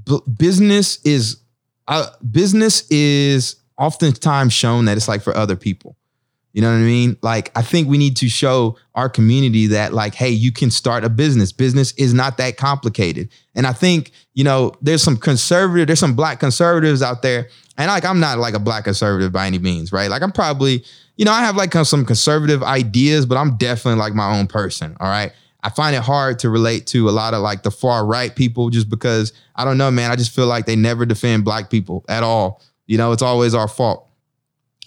[0.05, 1.37] b- business is
[1.87, 5.97] uh, business is oftentimes shown that it's like for other people.
[6.53, 7.17] You know what I mean?
[7.23, 11.03] Like, I think we need to show our community that, like, hey, you can start
[11.03, 11.51] a business.
[11.51, 13.29] Business is not that complicated.
[13.55, 17.49] And I think, you know, there's some conservative, there's some black conservatives out there.
[17.77, 20.11] And like, I'm not like a black conservative by any means, right?
[20.11, 20.85] Like, I'm probably,
[21.17, 24.95] you know, I have like some conservative ideas, but I'm definitely like my own person.
[24.99, 25.31] All right.
[25.63, 28.69] I find it hard to relate to a lot of like the far right people
[28.69, 30.11] just because I don't know, man.
[30.11, 32.61] I just feel like they never defend black people at all.
[32.85, 34.07] You know, it's always our fault.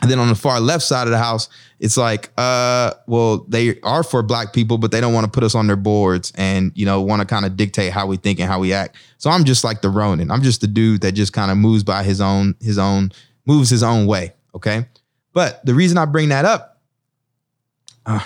[0.02, 3.80] And then on the far left side of the house, it's like, uh, well, they
[3.80, 6.70] are for black people, but they don't want to put us on their boards and,
[6.74, 8.96] you know, want to kind of dictate how we think and how we act.
[9.16, 10.30] So I'm just like the Ronin.
[10.30, 13.10] I'm just the dude that just kind of moves by his own, his own,
[13.46, 14.34] moves his own way.
[14.54, 14.86] Okay.
[15.32, 16.82] But the reason I bring that up,
[18.04, 18.20] uh,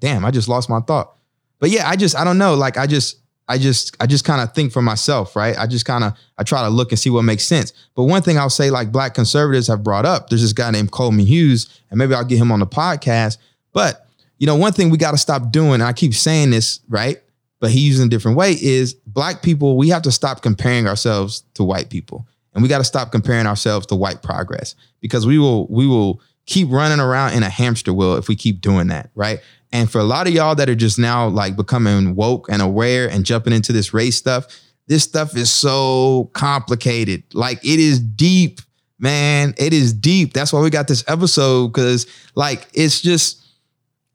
[0.00, 1.16] damn, I just lost my thought.
[1.60, 2.54] But yeah, I just, I don't know.
[2.54, 5.56] Like, I just, I just I just kind of think for myself, right?
[5.56, 7.72] I just kind of I try to look and see what makes sense.
[7.94, 10.90] But one thing I'll say, like black conservatives have brought up, there's this guy named
[10.90, 13.38] Coleman Hughes, and maybe I'll get him on the podcast.
[13.72, 14.06] But
[14.38, 17.18] you know, one thing we got to stop doing, and I keep saying this, right?
[17.60, 21.42] But he using a different way is black people, we have to stop comparing ourselves
[21.54, 22.26] to white people.
[22.52, 26.20] And we got to stop comparing ourselves to white progress because we will we will
[26.46, 29.40] keep running around in a hamster wheel if we keep doing that, right?
[29.72, 33.10] And for a lot of y'all that are just now like becoming woke and aware
[33.10, 34.46] and jumping into this race stuff,
[34.86, 37.24] this stuff is so complicated.
[37.34, 38.60] Like it is deep,
[38.98, 39.54] man.
[39.58, 40.32] It is deep.
[40.32, 42.06] That's why we got this episode because
[42.36, 43.44] like it's just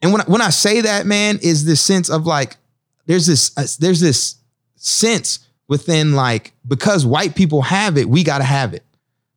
[0.01, 2.55] and when when I say that, man, is this sense of like
[3.05, 4.35] there's this uh, there's this
[4.77, 8.85] sense within like because white people have it, we got to have it.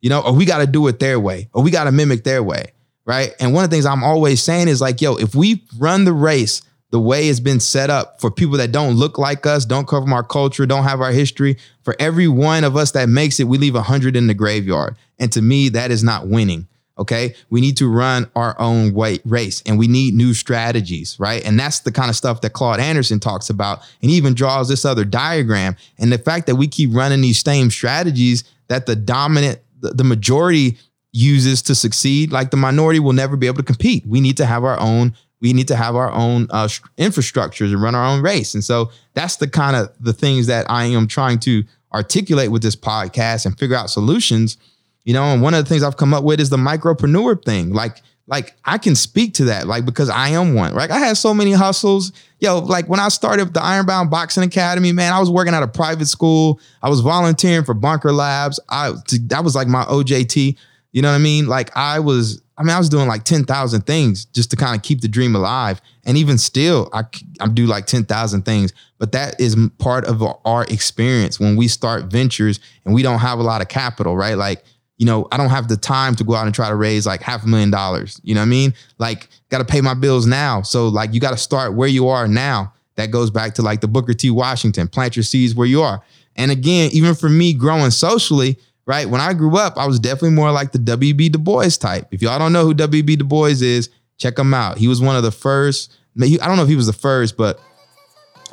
[0.01, 2.25] You know, or we got to do it their way, or we got to mimic
[2.25, 2.74] their way
[3.05, 3.35] right?
[3.41, 6.13] And one of the things I'm always saying is like, yo, if we run the
[6.13, 9.89] race the way it's been set up for people that don't look like us, don't
[9.89, 13.41] come from our culture, don't have our history, for every one of us that makes
[13.41, 14.97] it, we leave 100 in the graveyard.
[15.19, 16.69] And to me, that is not winning.
[16.97, 17.35] Okay.
[17.51, 21.45] We need to run our own way, race and we need new strategies, right?
[21.45, 24.85] And that's the kind of stuff that Claude Anderson talks about and even draws this
[24.85, 25.75] other diagram.
[25.99, 30.05] And the fact that we keep running these same strategies that the dominant, the, the
[30.05, 30.79] majority
[31.15, 34.05] uses to succeed, like the minority will never be able to compete.
[34.05, 35.15] We need to have our own.
[35.41, 38.55] We need to have our own uh, infrastructures and run our own race.
[38.55, 42.63] And so that's the kind of the things that I am trying to articulate with
[42.63, 44.57] this podcast and figure out solutions.
[45.05, 47.73] You know, and one of the things I've come up with is the micropreneur thing.
[47.73, 50.75] Like, like I can speak to that, like because I am one.
[50.75, 50.91] Right?
[50.91, 52.11] I had so many hustles.
[52.41, 55.69] Yo, like when I started the Ironbound Boxing Academy, man, I was working at a
[55.69, 56.59] private school.
[56.83, 58.59] I was volunteering for Bunker Labs.
[58.69, 58.95] I
[59.27, 60.57] that was like my OJT.
[60.95, 61.49] You know what I mean?
[61.49, 64.83] Like I was, I mean, I was doing like 10,000 things just to kind of
[64.83, 65.83] keep the dream alive.
[66.05, 67.03] And even still, I,
[67.41, 72.05] I do like 10,000 things, but that is part of our experience when we start
[72.05, 74.39] ventures and we don't have a lot of capital, right?
[74.39, 74.63] Like,
[74.97, 77.23] you know, I don't have the time to go out and try to raise like
[77.23, 78.21] half a million dollars.
[78.23, 78.73] You know what I mean?
[78.99, 80.63] Like, got to pay my bills now.
[80.63, 82.73] So, like, you got to start where you are now.
[82.95, 84.31] That goes back to like the Booker T.
[84.31, 86.05] Washington, plant your seeds where you are.
[86.37, 89.09] And again, even for me growing socially, right?
[89.09, 91.31] When I grew up, I was definitely more like the W.B.
[91.31, 92.09] Du Bois type.
[92.11, 93.17] If y'all don't know who W.B.
[93.17, 94.79] Du Bois is, check him out.
[94.79, 95.97] He was one of the first.
[96.21, 97.61] I don't know if he was the first, but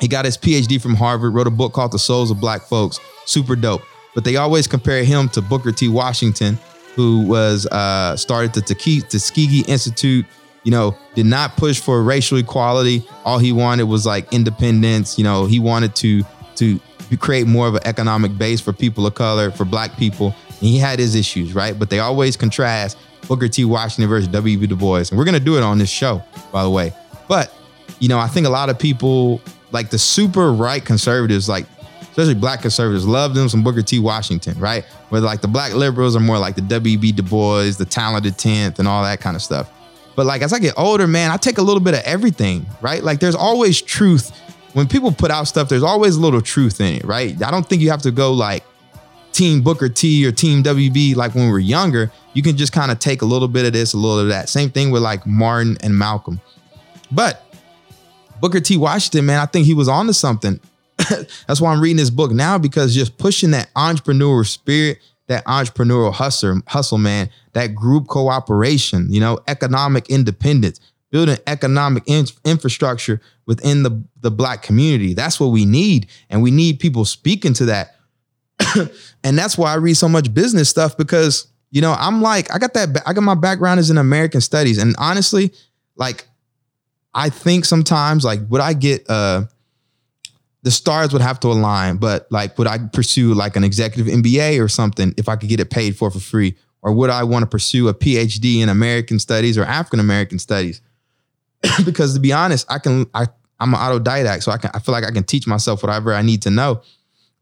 [0.00, 2.98] he got his PhD from Harvard, wrote a book called The Souls of Black Folks.
[3.24, 3.82] Super dope.
[4.14, 5.88] But they always compare him to Booker T.
[5.88, 6.58] Washington,
[6.96, 10.26] who was uh, started the Tuskegee Institute.
[10.64, 13.04] You know, did not push for racial equality.
[13.24, 15.18] All he wanted was like independence.
[15.18, 16.22] You know, he wanted to
[16.56, 16.80] to
[17.12, 20.34] you create more of an economic base for people of color, for black people.
[20.48, 21.78] And he had his issues, right?
[21.78, 22.96] But they always contrast
[23.28, 23.64] Booker T.
[23.64, 24.66] Washington versus W.B.
[24.66, 25.04] Du Bois.
[25.10, 26.92] And we're going to do it on this show, by the way.
[27.28, 27.52] But,
[28.00, 31.66] you know, I think a lot of people, like the super right conservatives, like
[32.00, 33.98] especially black conservatives, love them some Booker T.
[33.98, 34.84] Washington, right?
[35.10, 37.12] Where like the black liberals are more like the W.B.
[37.12, 39.70] Du Bois, the talented 10th, and all that kind of stuff.
[40.14, 43.02] But like as I get older, man, I take a little bit of everything, right?
[43.02, 44.30] Like there's always truth
[44.72, 47.40] when people put out stuff, there's always a little truth in it, right?
[47.42, 48.64] I don't think you have to go like
[49.32, 52.10] Team Booker T or Team WB like when we were younger.
[52.34, 54.48] You can just kind of take a little bit of this, a little of that.
[54.48, 56.40] Same thing with like Martin and Malcolm.
[57.10, 57.44] But
[58.40, 58.76] Booker T.
[58.76, 60.58] Washington, man, I think he was onto something.
[61.46, 66.12] That's why I'm reading this book now because just pushing that entrepreneurial spirit, that entrepreneurial
[66.12, 70.80] hustle, hustle, man, that group cooperation, you know, economic independence,
[71.12, 75.14] building economic in- infrastructure within the, the black community.
[75.14, 76.08] That's what we need.
[76.30, 77.94] And we need people speaking to that.
[79.22, 82.58] and that's why I read so much business stuff because You know, I'm like, I
[82.58, 84.78] got that, I got my background is in American studies.
[84.78, 85.52] And honestly,
[85.96, 86.26] like,
[87.14, 89.44] I think sometimes, like, would I get, uh,
[90.62, 94.62] the stars would have to align, but like, would I pursue like an executive MBA
[94.62, 96.54] or something if I could get it paid for for free?
[96.82, 100.80] Or would I want to pursue a PhD in American studies or African American studies?
[101.84, 103.26] because to be honest, I can, I,
[103.60, 106.22] I'm an autodidact, so I can, I feel like I can teach myself whatever I
[106.22, 106.82] need to know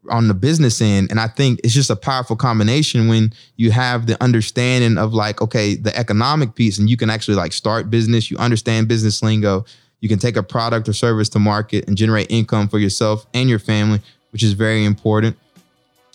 [0.09, 1.11] on the business end.
[1.11, 5.41] And I think it's just a powerful combination when you have the understanding of like,
[5.41, 9.65] okay, the economic piece and you can actually like start business, you understand business lingo,
[9.99, 13.49] you can take a product or service to market and generate income for yourself and
[13.49, 15.37] your family, which is very important.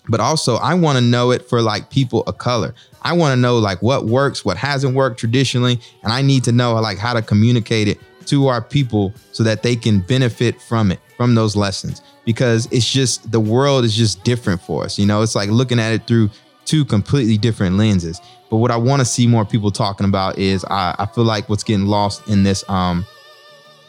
[0.09, 2.73] But also, I want to know it for like people of color.
[3.07, 6.51] I want to know like what works, what hasn't worked traditionally, and I need to
[6.51, 10.91] know like how to communicate it to our people so that they can benefit from
[10.91, 14.99] it, from those lessons because it's just the world is just different for us.
[14.99, 16.29] You know, it's like looking at it through
[16.65, 18.19] two completely different lenses.
[18.49, 21.47] But what I want to see more people talking about is I, I feel like
[21.47, 23.05] what's getting lost in this, um,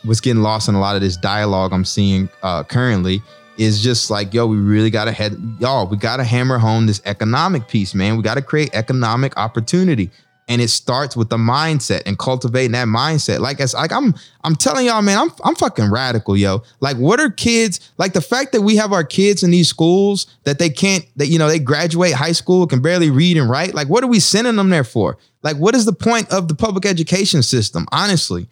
[0.04, 3.20] what's getting lost in a lot of this dialogue I'm seeing uh, currently
[3.58, 6.86] is just like, yo, we really got to head, y'all, we got to hammer home
[6.86, 8.16] this economic piece, man.
[8.16, 10.10] We got to create economic opportunity
[10.48, 13.40] and it starts with the mindset and cultivating that mindset.
[13.40, 16.62] Like it's like I'm I'm telling y'all, man, I'm I'm fucking radical, yo.
[16.80, 18.14] Like, what are kids like?
[18.14, 21.38] The fact that we have our kids in these schools that they can't that you
[21.38, 23.74] know they graduate high school can barely read and write.
[23.74, 25.18] Like, what are we sending them there for?
[25.42, 27.86] Like, what is the point of the public education system?
[27.92, 28.48] Honestly.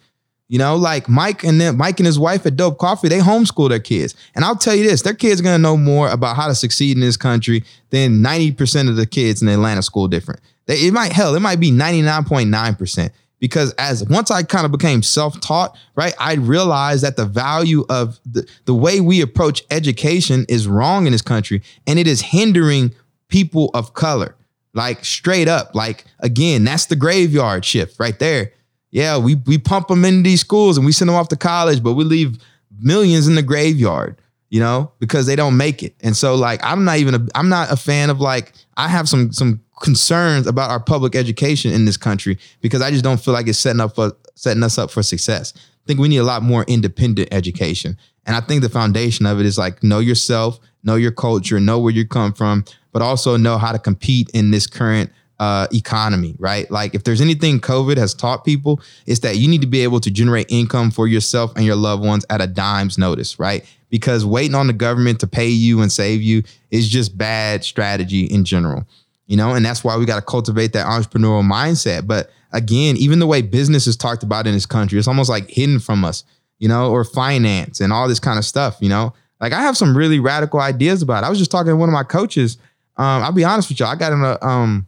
[0.49, 3.69] You know, like Mike and then Mike and his wife at Dope Coffee, they homeschool
[3.69, 4.15] their kids.
[4.33, 6.95] And I'll tell you this, their kids are gonna know more about how to succeed
[6.95, 10.39] in this country than 90% of the kids in Atlanta school different.
[10.67, 15.77] It might hell, it might be 99.9% because as once I kind of became self-taught,
[15.95, 21.05] right, I realized that the value of the, the way we approach education is wrong
[21.05, 22.93] in this country and it is hindering
[23.27, 24.35] people of color.
[24.73, 28.53] Like straight up, like again, that's the graveyard shift right there.
[28.91, 31.83] Yeah, we we pump them into these schools and we send them off to college,
[31.83, 32.37] but we leave
[32.79, 35.95] millions in the graveyard you know, because they don't make it.
[36.01, 39.09] And so like I'm not even a I'm not a fan of like I have
[39.09, 43.33] some some concerns about our public education in this country because I just don't feel
[43.33, 45.53] like it's setting up for setting us up for success.
[45.55, 47.97] I think we need a lot more independent education.
[48.25, 51.79] And I think the foundation of it is like know yourself, know your culture, know
[51.79, 56.35] where you come from, but also know how to compete in this current uh, economy,
[56.39, 56.69] right?
[56.71, 59.99] Like if there's anything COVID has taught people, it's that you need to be able
[59.99, 63.65] to generate income for yourself and your loved ones at a dime's notice, right?
[63.89, 68.25] Because waiting on the government to pay you and save you is just bad strategy
[68.25, 68.85] in general,
[69.27, 69.53] you know?
[69.53, 72.07] And that's why we got to cultivate that entrepreneurial mindset.
[72.07, 75.49] But again, even the way business is talked about in this country, it's almost like
[75.49, 76.23] hidden from us,
[76.57, 79.13] you know, or finance and all this kind of stuff, you know?
[79.39, 81.27] Like I have some really radical ideas about it.
[81.27, 82.57] I was just talking to one of my coaches.
[82.97, 84.87] Um, I'll be honest with you, I got in a um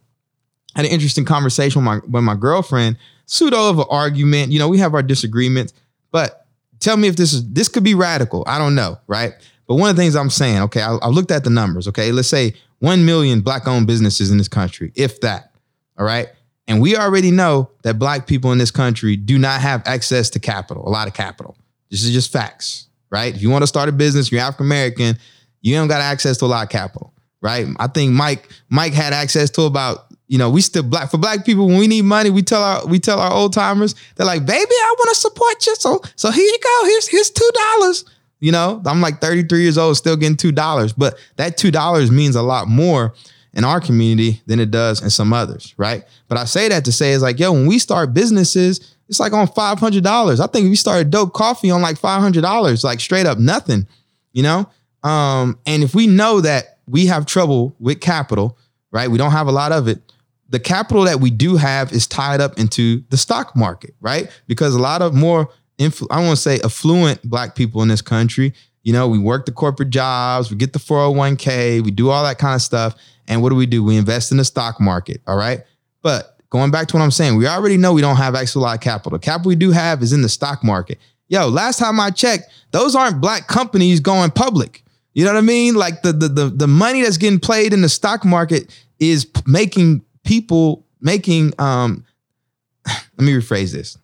[0.74, 4.52] had an interesting conversation with my with my girlfriend, pseudo of an argument.
[4.52, 5.72] You know, we have our disagreements,
[6.10, 6.46] but
[6.78, 8.44] tell me if this is this could be radical.
[8.46, 9.32] I don't know, right?
[9.66, 11.86] But one of the things I'm saying, okay, I, I looked at the numbers.
[11.88, 15.52] Okay, let's say one million black-owned businesses in this country, if that.
[15.98, 16.28] All right.
[16.66, 20.38] And we already know that black people in this country do not have access to
[20.38, 21.56] capital, a lot of capital.
[21.90, 23.34] This is just facts, right?
[23.34, 25.18] If you want to start a business, you're African American,
[25.62, 27.66] you don't got access to a lot of capital, right?
[27.78, 31.44] I think Mike Mike had access to about you know, we still black for black
[31.44, 31.66] people.
[31.66, 34.70] When we need money, we tell our we tell our old timers, they're like, baby,
[34.70, 35.74] I want to support you.
[35.74, 36.84] So so here you go.
[36.84, 38.04] Here's here's two dollars.
[38.38, 40.92] You know, I'm like 33 years old, still getting two dollars.
[40.92, 43.12] But that two dollars means a lot more
[43.54, 46.04] in our community than it does in some others, right?
[46.28, 49.32] But I say that to say is like, yo, when we start businesses, it's like
[49.32, 50.38] on five hundred dollars.
[50.38, 53.88] I think we started dope coffee on like five hundred dollars, like straight up nothing,
[54.32, 54.70] you know.
[55.02, 58.56] Um, and if we know that we have trouble with capital,
[58.92, 59.10] right?
[59.10, 60.00] We don't have a lot of it
[60.50, 64.28] the capital that we do have is tied up into the stock market, right?
[64.46, 68.02] Because a lot of more, influ- I want to say, affluent black people in this
[68.02, 72.24] country, you know, we work the corporate jobs, we get the 401k, we do all
[72.24, 72.96] that kind of stuff.
[73.28, 73.84] And what do we do?
[73.84, 75.60] We invest in the stock market, all right?
[76.02, 78.64] But going back to what I'm saying, we already know we don't have actually a
[78.64, 79.12] lot of capital.
[79.12, 80.98] The capital we do have is in the stock market.
[81.28, 84.82] Yo, last time I checked, those aren't black companies going public.
[85.12, 85.74] You know what I mean?
[85.74, 90.02] Like the the the, the money that's getting played in the stock market is making
[90.24, 92.04] people making um
[92.86, 93.98] let me rephrase this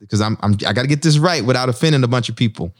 [0.00, 2.74] because I'm, I'm I got to get this right without offending a bunch of people.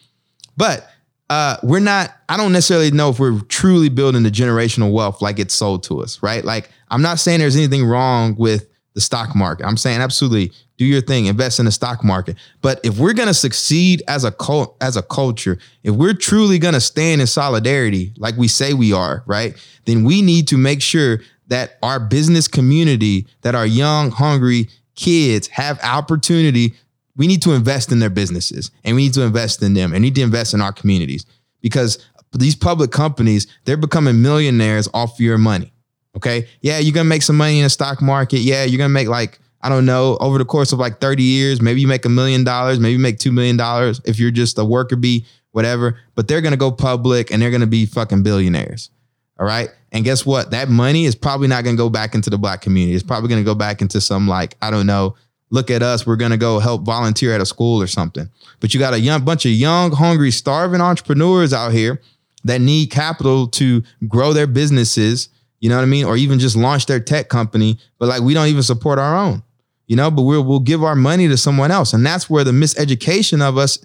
[0.57, 0.89] But
[1.31, 2.15] uh, we're not.
[2.29, 6.01] I don't necessarily know if we're truly building the generational wealth like it's sold to
[6.01, 6.45] us, right?
[6.45, 9.67] Like I'm not saying there's anything wrong with the stock market.
[9.67, 12.37] I'm saying absolutely do your thing, invest in the stock market.
[12.63, 16.81] But if we're gonna succeed as a cult, as a culture, if we're truly gonna
[16.81, 19.55] stand in solidarity like we say we are, right?
[19.85, 25.49] Then we need to make sure that our business community, that our young, hungry kids
[25.49, 26.75] have opportunity,
[27.17, 30.03] we need to invest in their businesses and we need to invest in them and
[30.03, 31.27] need to invest in our communities
[31.61, 31.99] because
[32.33, 35.73] these public companies, they're becoming millionaires off your money.
[36.17, 36.49] Okay.
[36.61, 38.39] Yeah, you're gonna make some money in the stock market.
[38.41, 41.61] Yeah, you're gonna make like, I don't know, over the course of like 30 years,
[41.61, 44.59] maybe you make a million dollars, maybe you make two million dollars if you're just
[44.59, 45.99] a worker bee, whatever.
[46.15, 48.91] But they're gonna go public and they're gonna be fucking billionaires.
[49.39, 49.71] All right.
[49.93, 50.51] And guess what?
[50.51, 52.95] That money is probably not gonna go back into the black community.
[52.95, 55.15] It's probably gonna go back into some like, I don't know,
[55.51, 58.29] look at us, we're gonna go help volunteer at a school or something.
[58.61, 62.01] But you got a young bunch of young, hungry, starving entrepreneurs out here
[62.45, 65.29] that need capital to grow their businesses,
[65.61, 66.05] you know what I mean?
[66.05, 69.43] Or even just launch their tech company, but like we don't even support our own,
[69.87, 71.93] you know, but we'll we'll give our money to someone else.
[71.93, 73.79] And that's where the miseducation of us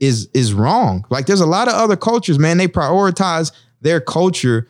[0.00, 1.04] is is wrong.
[1.10, 4.68] Like there's a lot of other cultures, man, they prioritize their culture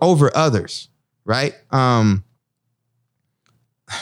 [0.00, 0.88] over others,
[1.24, 1.54] right?
[1.70, 2.24] Um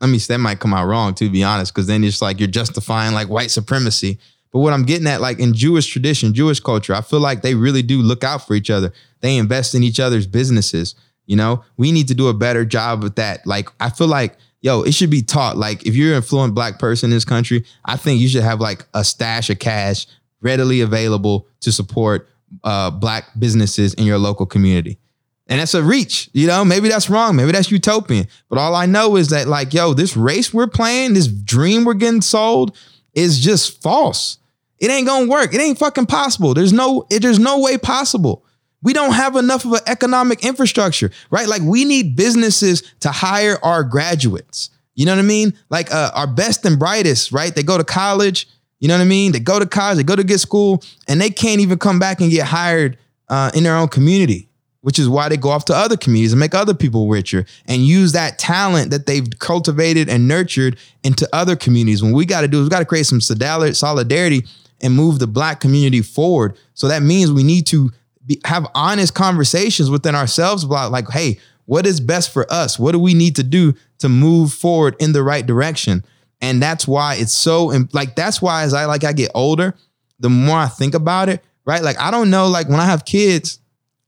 [0.00, 2.48] let me that might come out wrong to be honest, because then it's like you're
[2.48, 4.18] justifying like white supremacy.
[4.52, 7.54] But what I'm getting at, like in Jewish tradition, Jewish culture, I feel like they
[7.54, 8.92] really do look out for each other.
[9.20, 10.94] They invest in each other's businesses.
[11.26, 13.46] You know, we need to do a better job with that.
[13.46, 15.58] Like, I feel like, yo, it should be taught.
[15.58, 18.60] Like, if you're an affluent black person in this country, I think you should have
[18.60, 20.06] like a stash of cash
[20.40, 22.28] readily available to support
[22.64, 24.98] uh, black businesses in your local community.
[25.48, 27.34] And that's a reach, you know, maybe that's wrong.
[27.34, 28.28] Maybe that's utopian.
[28.50, 31.94] But all I know is that, like, yo, this race we're playing, this dream we're
[31.94, 32.76] getting sold
[33.14, 34.38] is just false.
[34.78, 35.54] It ain't gonna work.
[35.54, 36.52] It ain't fucking possible.
[36.52, 38.44] There's no, it, there's no way possible.
[38.82, 41.48] We don't have enough of an economic infrastructure, right?
[41.48, 44.70] Like we need businesses to hire our graduates.
[44.94, 45.54] You know what I mean?
[45.70, 47.54] Like uh, our best and brightest, right?
[47.54, 48.48] They go to college.
[48.80, 49.32] You know what I mean?
[49.32, 52.20] They go to college, they go to get school, and they can't even come back
[52.20, 52.96] and get hired
[53.28, 54.47] uh, in their own community
[54.80, 57.82] which is why they go off to other communities and make other people richer and
[57.82, 62.02] use that talent that they've cultivated and nurtured into other communities.
[62.02, 64.44] When we got to do is we got to create some solidarity
[64.80, 66.56] and move the black community forward.
[66.74, 67.90] So that means we need to
[68.24, 72.78] be, have honest conversations within ourselves about like, hey, what is best for us?
[72.78, 76.04] What do we need to do to move forward in the right direction?
[76.40, 79.74] And that's why it's so like that's why as I like I get older,
[80.20, 81.82] the more I think about it, right?
[81.82, 83.58] Like I don't know, like when I have kids,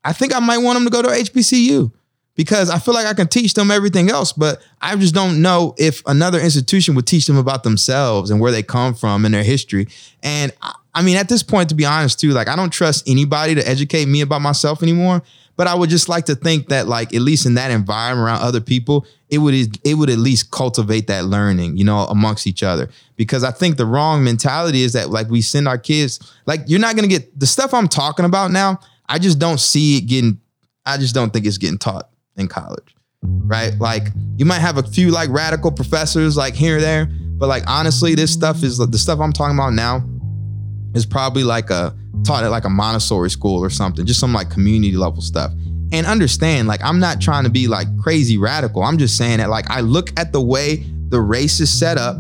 [0.05, 1.93] I think I might want them to go to HBCU
[2.35, 5.75] because I feel like I can teach them everything else, but I just don't know
[5.79, 9.43] if another institution would teach them about themselves and where they come from and their
[9.43, 9.89] history.
[10.23, 10.53] And
[10.95, 13.69] I mean, at this point, to be honest, too, like I don't trust anybody to
[13.69, 15.23] educate me about myself anymore.
[15.57, 18.41] But I would just like to think that, like, at least in that environment around
[18.41, 22.63] other people, it would it would at least cultivate that learning, you know, amongst each
[22.63, 22.89] other.
[23.17, 26.81] Because I think the wrong mentality is that like we send our kids, like you're
[26.81, 28.81] not gonna get the stuff I'm talking about now.
[29.11, 30.41] I just don't see it getting,
[30.87, 32.95] I just don't think it's getting taught in college.
[33.23, 33.79] Right.
[33.79, 34.05] Like
[34.37, 38.15] you might have a few like radical professors like here and there, but like honestly,
[38.15, 40.03] this stuff is the stuff I'm talking about now
[40.95, 41.95] is probably like a
[42.25, 45.53] taught at like a Montessori school or something, just some like community level stuff.
[45.93, 48.85] And understand, like, I'm not trying to be like crazy radical.
[48.85, 52.17] I'm just saying that, like, I look at the way the race is set up.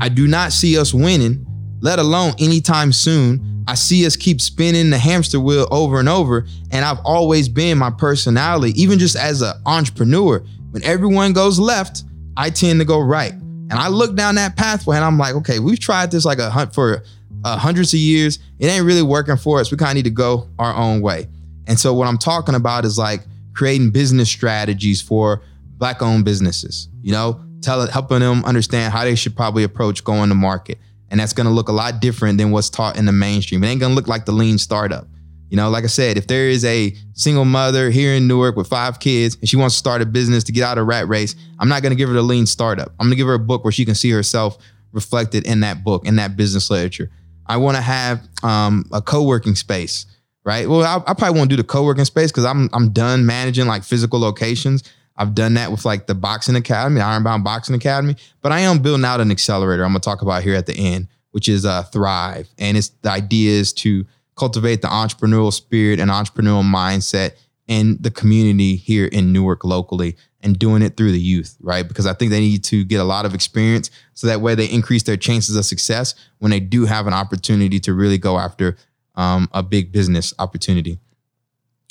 [0.00, 1.46] I do not see us winning,
[1.80, 3.53] let alone anytime soon.
[3.66, 6.46] I see us keep spinning the hamster wheel over and over.
[6.70, 10.44] And I've always been my personality, even just as an entrepreneur.
[10.70, 12.04] When everyone goes left,
[12.36, 13.32] I tend to go right.
[13.32, 16.50] And I look down that pathway and I'm like, okay, we've tried this like a
[16.50, 17.02] hunt for
[17.44, 18.38] uh, hundreds of years.
[18.58, 19.70] It ain't really working for us.
[19.70, 21.28] We kind of need to go our own way.
[21.66, 23.22] And so what I'm talking about is like
[23.54, 25.42] creating business strategies for
[25.78, 30.28] black owned businesses, you know, tell helping them understand how they should probably approach going
[30.28, 30.78] to market
[31.14, 33.62] and that's going to look a lot different than what's taught in the mainstream.
[33.62, 35.06] It ain't going to look like the lean startup.
[35.48, 38.66] You know, like I said, if there is a single mother here in Newark with
[38.66, 41.36] five kids and she wants to start a business to get out of rat race,
[41.60, 42.88] I'm not going to give her the lean startup.
[42.98, 44.58] I'm going to give her a book where she can see herself
[44.90, 47.12] reflected in that book, in that business literature.
[47.46, 50.06] I want to have um, a co-working space,
[50.42, 50.68] right?
[50.68, 53.84] Well, I, I probably won't do the co-working space because I'm I'm done managing like
[53.84, 54.82] physical locations.
[55.16, 59.04] I've done that with like the boxing academy, Ironbound Boxing Academy, but I am building
[59.04, 62.48] out an accelerator I'm gonna talk about here at the end, which is uh, Thrive.
[62.58, 64.04] And it's the idea is to
[64.36, 67.32] cultivate the entrepreneurial spirit and entrepreneurial mindset
[67.66, 71.86] in the community here in Newark locally and doing it through the youth, right?
[71.86, 74.66] Because I think they need to get a lot of experience so that way they
[74.66, 78.76] increase their chances of success when they do have an opportunity to really go after
[79.14, 80.98] um, a big business opportunity.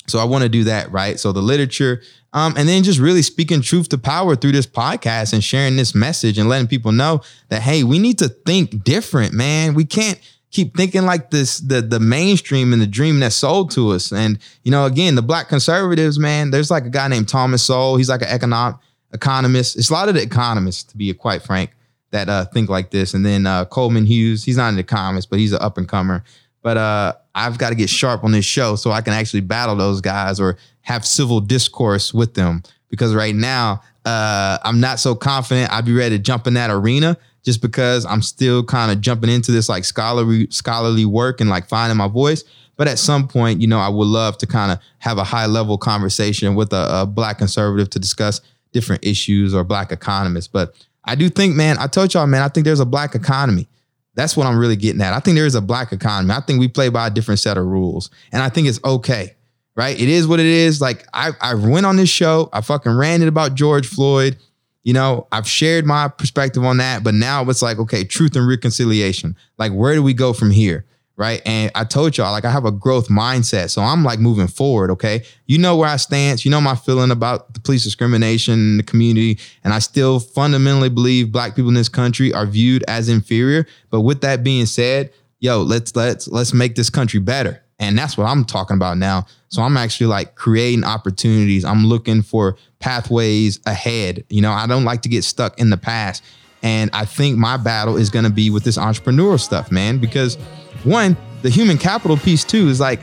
[0.06, 1.18] So I want to do that, right?
[1.18, 2.02] So the literature,
[2.32, 5.94] um, and then just really speaking truth to power through this podcast and sharing this
[5.94, 9.74] message and letting people know that hey, we need to think different, man.
[9.74, 13.90] We can't keep thinking like this the the mainstream and the dream that's sold to
[13.90, 14.12] us.
[14.12, 17.96] And you know, again, the black conservatives, man, there's like a guy named Thomas Sowell.
[17.96, 18.76] He's like an
[19.12, 19.76] economist.
[19.76, 21.70] It's a lot of the economists, to be quite frank,
[22.10, 23.14] that uh, think like this.
[23.14, 26.24] And then uh, Coleman Hughes, he's not an economist, but he's an up and comer.
[26.62, 29.76] But uh, I've got to get sharp on this show so I can actually battle
[29.76, 32.62] those guys or have civil discourse with them.
[32.90, 36.70] Because right now, uh, I'm not so confident I'd be ready to jump in that
[36.70, 41.50] arena just because I'm still kind of jumping into this like scholarly scholarly work and
[41.50, 42.44] like finding my voice.
[42.76, 45.46] But at some point, you know, I would love to kind of have a high
[45.46, 48.40] level conversation with a, a black conservative to discuss
[48.72, 50.48] different issues or black economists.
[50.48, 50.74] But
[51.04, 53.68] I do think, man, I told y'all, man, I think there's a black economy.
[54.14, 55.12] That's what I'm really getting at.
[55.12, 56.32] I think there is a black economy.
[56.32, 58.10] I think we play by a different set of rules.
[58.32, 59.34] And I think it's okay.
[59.76, 60.00] Right?
[60.00, 60.80] It is what it is.
[60.80, 64.36] Like I I went on this show, I fucking ranted about George Floyd
[64.84, 68.46] you know, I've shared my perspective on that, but now it's like, okay, truth and
[68.46, 69.34] reconciliation.
[69.58, 70.84] Like, where do we go from here?
[71.16, 71.40] Right.
[71.46, 73.70] And I told y'all, like, I have a growth mindset.
[73.70, 74.90] So I'm like moving forward.
[74.90, 75.22] Okay.
[75.46, 76.44] You know where I stand.
[76.44, 79.38] You know my feeling about the police discrimination in the community.
[79.62, 83.64] And I still fundamentally believe black people in this country are viewed as inferior.
[83.90, 87.62] But with that being said, yo, let's let's let's make this country better.
[87.78, 89.26] And that's what I'm talking about now.
[89.48, 91.64] So I'm actually like creating opportunities.
[91.64, 94.24] I'm looking for pathways ahead.
[94.30, 96.24] You know, I don't like to get stuck in the past.
[96.62, 100.38] And I think my battle is going to be with this entrepreneurial stuff, man, because
[100.84, 103.00] one, the human capital piece too is like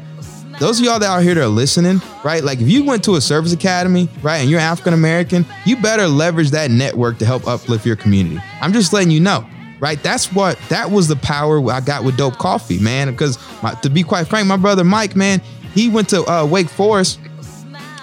[0.60, 2.44] those of y'all that are here that are listening, right?
[2.44, 6.08] Like if you went to a service academy, right, and you're African American, you better
[6.08, 8.40] leverage that network to help uplift your community.
[8.62, 9.46] I'm just letting you know
[9.82, 10.02] right?
[10.04, 13.12] That's what that was the power I got with Dope Coffee, man.
[13.12, 13.38] Because
[13.82, 15.42] to be quite frank, my brother Mike, man,
[15.74, 17.20] he went to uh, Wake Forest,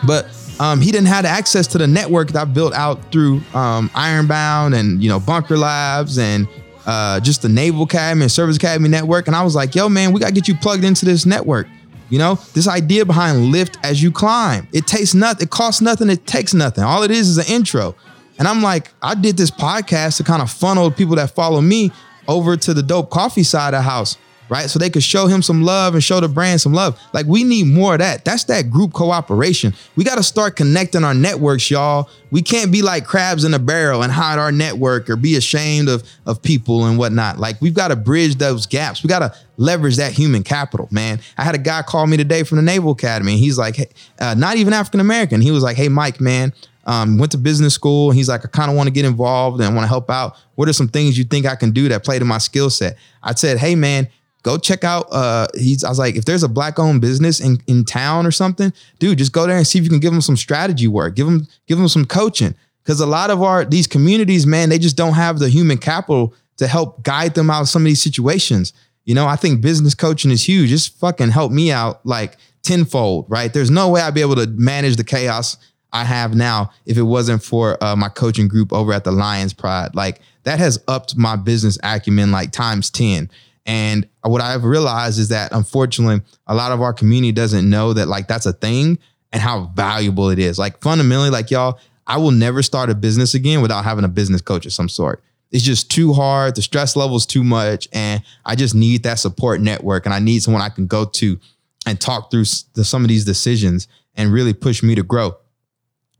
[0.06, 0.26] but
[0.60, 4.74] um, he didn't have access to the network that I built out through um, Ironbound
[4.74, 6.48] and you know Bunker Labs and
[6.88, 9.26] uh, just the Naval Academy and Service Academy network.
[9.26, 11.68] And I was like, yo, man, we gotta get you plugged into this network.
[12.08, 14.66] You know, this idea behind lift as you climb.
[14.72, 16.82] It takes nothing, it costs nothing, it takes nothing.
[16.82, 17.94] All it is is an intro.
[18.38, 21.92] And I'm like, I did this podcast to kind of funnel people that follow me
[22.26, 24.16] over to the dope coffee side of the house,
[24.48, 24.68] right?
[24.68, 27.00] So they could show him some love and show the brand some love.
[27.12, 28.24] Like we need more of that.
[28.24, 29.74] That's that group cooperation.
[29.96, 32.08] We got to start connecting our networks, y'all.
[32.30, 35.88] We can't be like crabs in a barrel and hide our network or be ashamed
[35.88, 37.38] of, of people and whatnot.
[37.38, 39.02] Like we've got to bridge those gaps.
[39.02, 41.20] We got to leverage that human capital, man.
[41.36, 43.38] I had a guy call me today from the Naval Academy.
[43.38, 43.88] He's like, hey,
[44.20, 45.40] uh, not even African American.
[45.40, 46.52] He was like, hey, Mike, man,
[46.88, 48.10] um, went to business school.
[48.10, 50.36] He's like, I kind of want to get involved and want to help out.
[50.54, 52.96] What are some things you think I can do that play to my skill set?
[53.22, 54.08] I said, Hey man,
[54.42, 55.06] go check out.
[55.10, 55.84] Uh, he's.
[55.84, 59.18] I was like, if there's a black owned business in in town or something, dude,
[59.18, 61.14] just go there and see if you can give them some strategy work.
[61.14, 64.78] Give them give them some coaching because a lot of our these communities, man, they
[64.78, 68.02] just don't have the human capital to help guide them out of some of these
[68.02, 68.72] situations.
[69.04, 70.68] You know, I think business coaching is huge.
[70.68, 73.52] Just fucking help me out like tenfold, right?
[73.52, 75.56] There's no way I'd be able to manage the chaos
[75.92, 79.54] I have now if it wasn't for uh, my coaching group over at the Lions
[79.54, 79.94] Pride.
[79.94, 83.30] Like that has upped my business acumen like times 10.
[83.68, 88.08] And what I've realized is that unfortunately, a lot of our community doesn't know that
[88.08, 88.98] like that's a thing
[89.30, 90.58] and how valuable it is.
[90.58, 94.40] Like fundamentally, like y'all, I will never start a business again without having a business
[94.40, 95.22] coach of some sort.
[95.50, 96.54] It's just too hard.
[96.54, 97.88] The stress level is too much.
[97.92, 100.06] And I just need that support network.
[100.06, 101.38] And I need someone I can go to
[101.86, 105.36] and talk through the, some of these decisions and really push me to grow.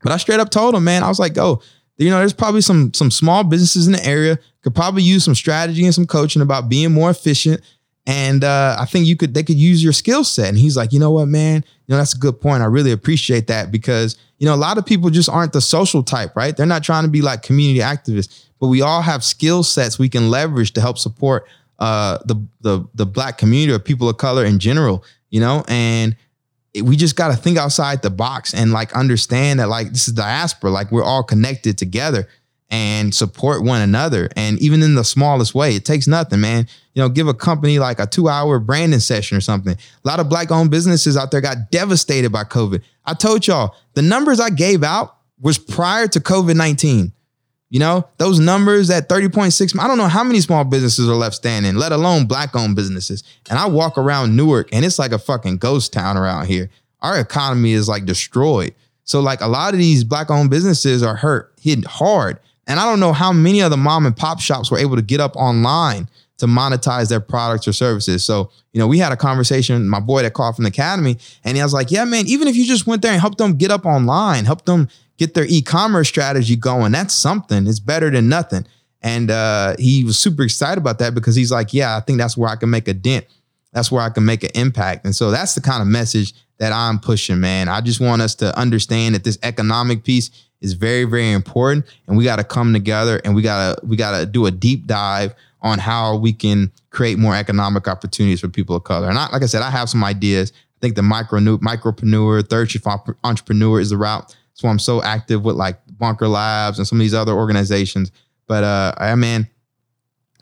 [0.03, 1.61] But I straight up told him, man, I was like, oh,
[1.99, 5.35] you know, there's probably some some small businesses in the area could probably use some
[5.35, 7.61] strategy and some coaching about being more efficient.
[8.05, 10.49] And uh, I think you could they could use your skill set.
[10.49, 12.63] And he's like, you know what, man, you know that's a good point.
[12.63, 16.01] I really appreciate that because you know a lot of people just aren't the social
[16.01, 16.55] type, right?
[16.55, 20.09] They're not trying to be like community activists, but we all have skill sets we
[20.09, 21.45] can leverage to help support
[21.79, 25.03] uh, the the the black community or people of color in general.
[25.29, 26.15] You know, and
[26.83, 30.13] we just got to think outside the box and like understand that like this is
[30.13, 32.27] diaspora like we're all connected together
[32.71, 34.29] and support one another.
[34.35, 36.67] And even in the smallest way it takes nothing man.
[36.93, 39.73] You know give a company like a two hour branding session or something.
[39.73, 42.83] A lot of black owned businesses out there got devastated by covid.
[43.05, 47.13] I told y'all the numbers i gave out was prior to covid-19
[47.69, 51.35] you know, those numbers at 30.6, I don't know how many small businesses are left
[51.35, 53.23] standing, let alone black owned businesses.
[53.49, 56.69] And I walk around Newark and it's like a fucking ghost town around here.
[57.01, 58.73] Our economy is like destroyed.
[59.03, 62.39] So, like, a lot of these black owned businesses are hurt, hit hard.
[62.67, 65.01] And I don't know how many of the mom and pop shops were able to
[65.01, 66.07] get up online
[66.37, 68.23] to monetize their products or services.
[68.23, 71.57] So, you know, we had a conversation, my boy that called from the academy, and
[71.57, 73.71] he was like, Yeah, man, even if you just went there and helped them get
[73.71, 74.89] up online, help them
[75.19, 76.93] get their e-commerce strategy going.
[76.93, 77.67] That's something.
[77.67, 78.65] It's better than nothing.
[79.01, 82.35] And uh, he was super excited about that because he's like, yeah, I think that's
[82.35, 83.25] where I can make a dent.
[83.73, 85.05] That's where I can make an impact.
[85.05, 87.69] And so that's the kind of message that I'm pushing, man.
[87.69, 91.85] I just want us to understand that this economic piece is very, very important.
[92.07, 95.35] And we got to come together and we gotta we gotta do a deep dive
[95.61, 99.09] on how we can create more economic opportunities for people of color.
[99.09, 100.51] And I, like I said, I have some ideas.
[100.55, 102.87] I think the micro new micropreneur, third shift
[103.23, 104.35] entrepreneur is the route.
[104.59, 108.11] That's why I'm so active with like Bunker Labs and some of these other organizations.
[108.45, 109.47] But uh, I man,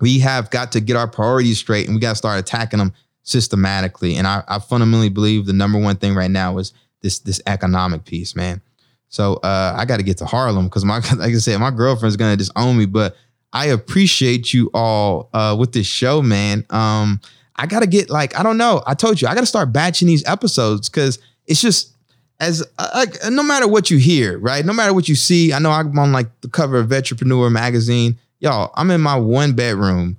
[0.01, 2.93] we have got to get our priorities straight and we got to start attacking them
[3.21, 4.15] systematically.
[4.15, 8.05] And I, I fundamentally believe the number one thing right now is this this economic
[8.05, 8.59] piece, man.
[9.09, 12.17] So uh, I got to get to Harlem because my like I said, my girlfriend's
[12.17, 13.15] gonna disown me, but
[13.53, 16.65] I appreciate you all uh, with this show, man.
[16.71, 17.21] Um,
[17.55, 18.81] I gotta get like I don't know.
[18.87, 21.96] I told you I gotta start batching these episodes because it's just
[22.39, 24.63] as uh, like no matter what you hear, right?
[24.65, 25.53] No matter what you see.
[25.53, 28.17] I know I'm on like the cover of Vetrepreneur magazine.
[28.39, 30.17] Y'all, I'm in my one bedroom,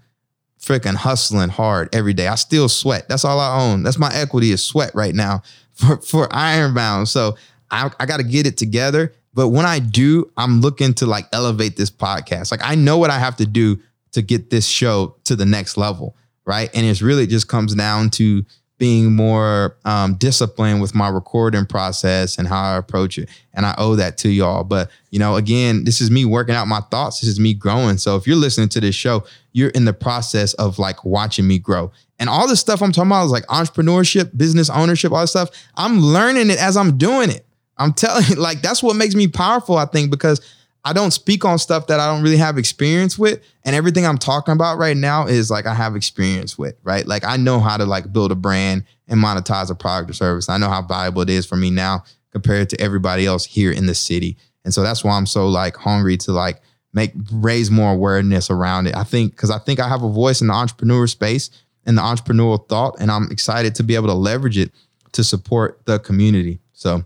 [0.61, 2.27] freaking hustling hard every day.
[2.27, 3.09] I still sweat.
[3.09, 3.85] That's all I own.
[3.85, 5.43] That's my equity is sweat right now
[5.73, 7.09] for for Ironbound.
[7.09, 7.37] So
[7.71, 9.13] I, I got to get it together.
[9.35, 12.51] But when I do, I'm looking to like elevate this podcast.
[12.51, 13.79] Like I know what I have to do
[14.13, 16.71] to get this show to the next level, right?
[16.75, 18.45] And it's really just comes down to
[18.79, 23.29] being more um, disciplined with my recording process and how I approach it.
[23.53, 24.63] And I owe that to y'all.
[24.63, 27.21] But, you know, again, this is me working out my thoughts.
[27.21, 27.99] This is me growing.
[27.99, 31.59] So if you're listening to this show, you're in the process of like watching me
[31.59, 31.91] grow.
[32.21, 35.51] And all this stuff I'm talking about is like entrepreneurship, business ownership, all this stuff.
[35.75, 37.45] I'm learning it as I'm doing it.
[37.77, 40.41] I'm telling you, like, that's what makes me powerful, I think, because
[40.89, 43.45] I don't speak on stuff that I don't really have experience with.
[43.63, 47.07] And everything I'm talking about right now is like I have experience with, right?
[47.07, 50.49] Like I know how to like build a brand and monetize a product or service.
[50.49, 53.85] I know how valuable it is for me now compared to everybody else here in
[53.85, 54.39] the city.
[54.65, 56.63] And so that's why I'm so like hungry to like
[56.95, 58.97] make raise more awareness around it.
[58.97, 61.51] I think because I think I have a voice in the entrepreneur space
[61.85, 64.73] and the entrepreneurial thought, and I'm excited to be able to leverage it
[65.13, 66.61] to support the community.
[66.73, 67.05] So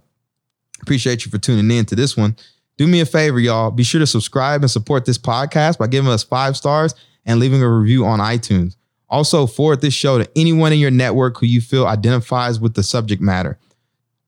[0.80, 2.36] appreciate you for tuning in to this one
[2.78, 3.70] do me a favor, y'all.
[3.70, 6.94] Be sure to subscribe and support this podcast by giving us five stars
[7.24, 8.74] and leaving a review on iTunes.
[9.08, 12.82] Also, forward this show to anyone in your network who you feel identifies with the
[12.82, 13.58] subject matter.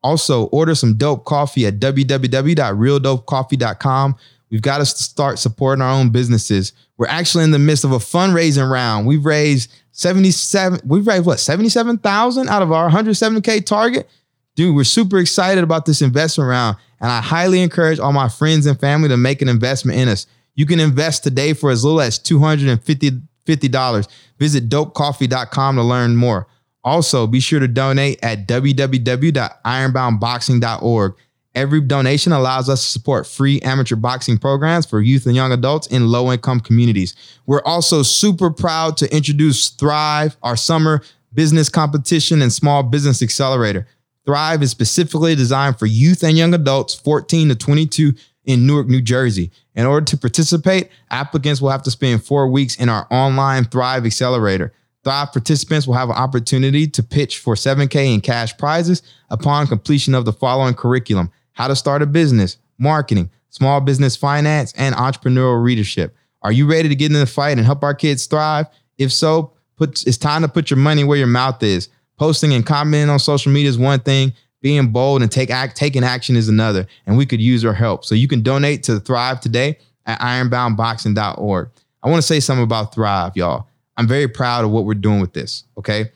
[0.03, 4.16] Also, order some dope coffee at www.realdopecoffee.com.
[4.51, 6.74] We've got to start supporting our own businesses.
[6.99, 9.07] We're actually in the midst of a fundraising round.
[9.07, 14.07] We've raised 77, we've raised what, 77,000 out of our 170K target?
[14.55, 16.76] Dude, we're super excited about this investment round.
[17.05, 20.26] And I highly encourage all my friends and family to make an investment in us.
[20.55, 24.09] You can invest today for as little as $250.
[24.38, 26.48] Visit dopecoffee.com to learn more.
[26.82, 31.14] Also, be sure to donate at www.ironboundboxing.org.
[31.55, 35.86] Every donation allows us to support free amateur boxing programs for youth and young adults
[35.88, 37.14] in low income communities.
[37.44, 41.02] We're also super proud to introduce Thrive, our summer
[41.34, 43.86] business competition and small business accelerator.
[44.27, 48.14] Thrive is specifically designed for youth and young adults 14 to 22
[48.45, 49.51] in Newark, New Jersey.
[49.75, 54.07] In order to participate, applicants will have to spend four weeks in our online Thrive
[54.07, 54.72] Accelerator.
[55.03, 60.14] Thrive participants will have an opportunity to pitch for 7K in cash prizes upon completion
[60.14, 65.64] of the following curriculum how to start a business, marketing, small business finance, and entrepreneurial
[65.64, 66.16] leadership.
[66.43, 68.66] Are you ready to get in the fight and help our kids thrive?
[68.99, 71.89] If so, put, it's time to put your money where your mouth is.
[72.19, 74.33] Posting and commenting on social media is one thing.
[74.61, 76.87] Being bold and take act, taking action is another.
[77.07, 78.05] And we could use your help.
[78.05, 81.71] So you can donate to Thrive today at ironboundboxing.org.
[82.03, 83.67] I want to say something about Thrive, y'all.
[83.97, 85.65] I'm very proud of what we're doing with this.
[85.79, 86.11] Okay.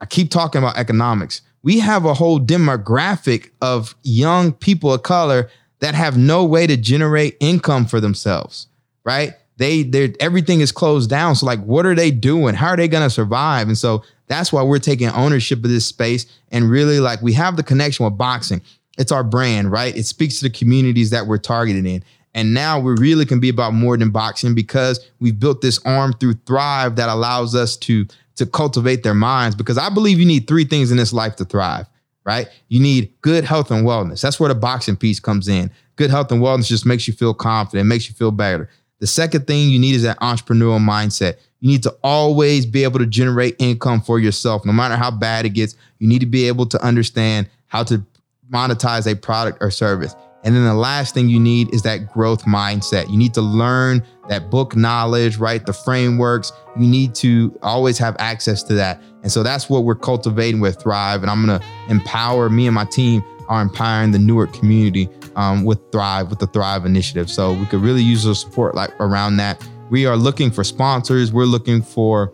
[0.00, 1.42] I keep talking about economics.
[1.62, 6.76] We have a whole demographic of young people of color that have no way to
[6.76, 8.68] generate income for themselves,
[9.04, 9.34] right?
[9.56, 11.34] They, they everything is closed down.
[11.34, 12.54] So, like, what are they doing?
[12.54, 13.66] How are they going to survive?
[13.66, 17.56] And so, that's why we're taking ownership of this space and really like we have
[17.56, 18.62] the connection with boxing.
[18.98, 19.96] It's our brand, right?
[19.96, 22.04] It speaks to the communities that we're targeted in.
[22.34, 26.12] And now we really can be about more than boxing because we've built this arm
[26.12, 28.06] through Thrive that allows us to
[28.36, 31.44] to cultivate their minds because I believe you need three things in this life to
[31.44, 31.86] thrive,
[32.24, 32.46] right?
[32.68, 34.20] You need good health and wellness.
[34.20, 35.72] That's where the boxing piece comes in.
[35.96, 38.70] Good health and wellness just makes you feel confident, makes you feel better.
[39.00, 41.38] The second thing you need is that entrepreneurial mindset.
[41.60, 45.44] You need to always be able to generate income for yourself, no matter how bad
[45.44, 45.74] it gets.
[45.98, 48.04] You need to be able to understand how to
[48.50, 50.14] monetize a product or service.
[50.44, 53.10] And then the last thing you need is that growth mindset.
[53.10, 55.64] You need to learn that book knowledge, right?
[55.64, 56.52] The frameworks.
[56.78, 59.02] You need to always have access to that.
[59.22, 61.22] And so that's what we're cultivating with Thrive.
[61.22, 65.64] And I'm going to empower me and my team are empowering the Newark community um,
[65.64, 67.28] with Thrive, with the Thrive initiative.
[67.28, 71.32] So we could really use the support like around that We are looking for sponsors.
[71.32, 72.32] We're looking for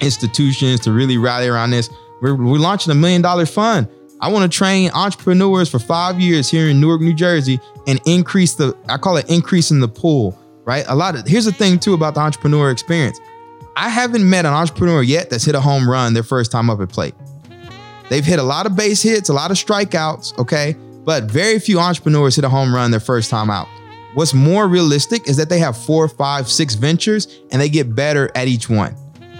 [0.00, 1.90] institutions to really rally around this.
[2.20, 3.88] We're, we're launching a million dollar fund.
[4.20, 8.54] I want to train entrepreneurs for five years here in Newark, New Jersey, and increase
[8.54, 10.84] the, I call it increasing the pool, right?
[10.88, 13.18] A lot of, here's the thing too about the entrepreneur experience.
[13.76, 16.80] I haven't met an entrepreneur yet that's hit a home run their first time up
[16.80, 17.14] at plate.
[18.10, 20.74] They've hit a lot of base hits, a lot of strikeouts, okay?
[21.04, 23.68] But very few entrepreneurs hit a home run their first time out.
[24.14, 28.30] What's more realistic is that they have four, five, six ventures and they get better
[28.34, 28.96] at each one.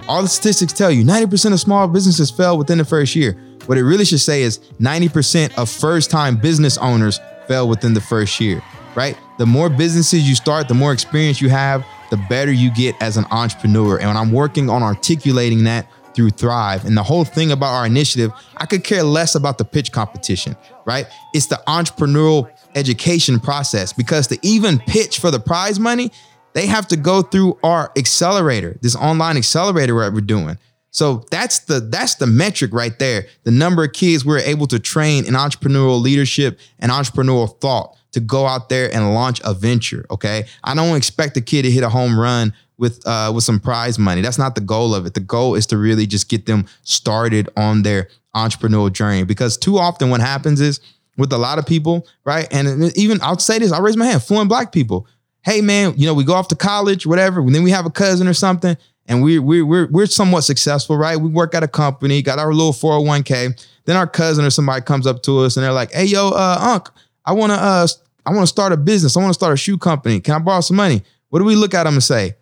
[0.07, 3.39] All the statistics tell you 90% of small businesses fail within the first year.
[3.65, 8.01] What it really should say is 90% of first time business owners fail within the
[8.01, 8.61] first year,
[8.95, 9.17] right?
[9.37, 13.17] The more businesses you start, the more experience you have, the better you get as
[13.17, 13.99] an entrepreneur.
[13.99, 18.31] And I'm working on articulating that through Thrive and the whole thing about our initiative,
[18.57, 20.55] I could care less about the pitch competition,
[20.85, 21.07] right?
[21.33, 26.11] It's the entrepreneurial education process because to even pitch for the prize money,
[26.53, 30.57] they have to go through our accelerator, this online accelerator that we're doing.
[30.91, 33.25] So that's the that's the metric right there.
[33.43, 38.19] The number of kids we're able to train in entrepreneurial leadership and entrepreneurial thought to
[38.19, 40.05] go out there and launch a venture.
[40.09, 43.59] Okay, I don't expect a kid to hit a home run with uh, with some
[43.59, 44.21] prize money.
[44.21, 45.13] That's not the goal of it.
[45.13, 49.23] The goal is to really just get them started on their entrepreneurial journey.
[49.23, 50.79] Because too often, what happens is
[51.19, 52.47] with a lot of people, right?
[52.49, 55.05] And even I'll say this, I'll raise my hand, fluent black people.
[55.41, 57.89] Hey man, you know, we go off to college, whatever, and then we have a
[57.91, 61.17] cousin or something, and we we we're we're somewhat successful, right?
[61.17, 63.65] We work at a company, got our little 401k.
[63.85, 66.57] Then our cousin or somebody comes up to us and they're like, hey yo, uh,
[66.75, 66.89] Unc,
[67.25, 67.87] I wanna uh
[68.25, 70.19] I wanna start a business, I wanna start a shoe company.
[70.19, 71.03] Can I borrow some money?
[71.29, 72.35] What do we look at them and say?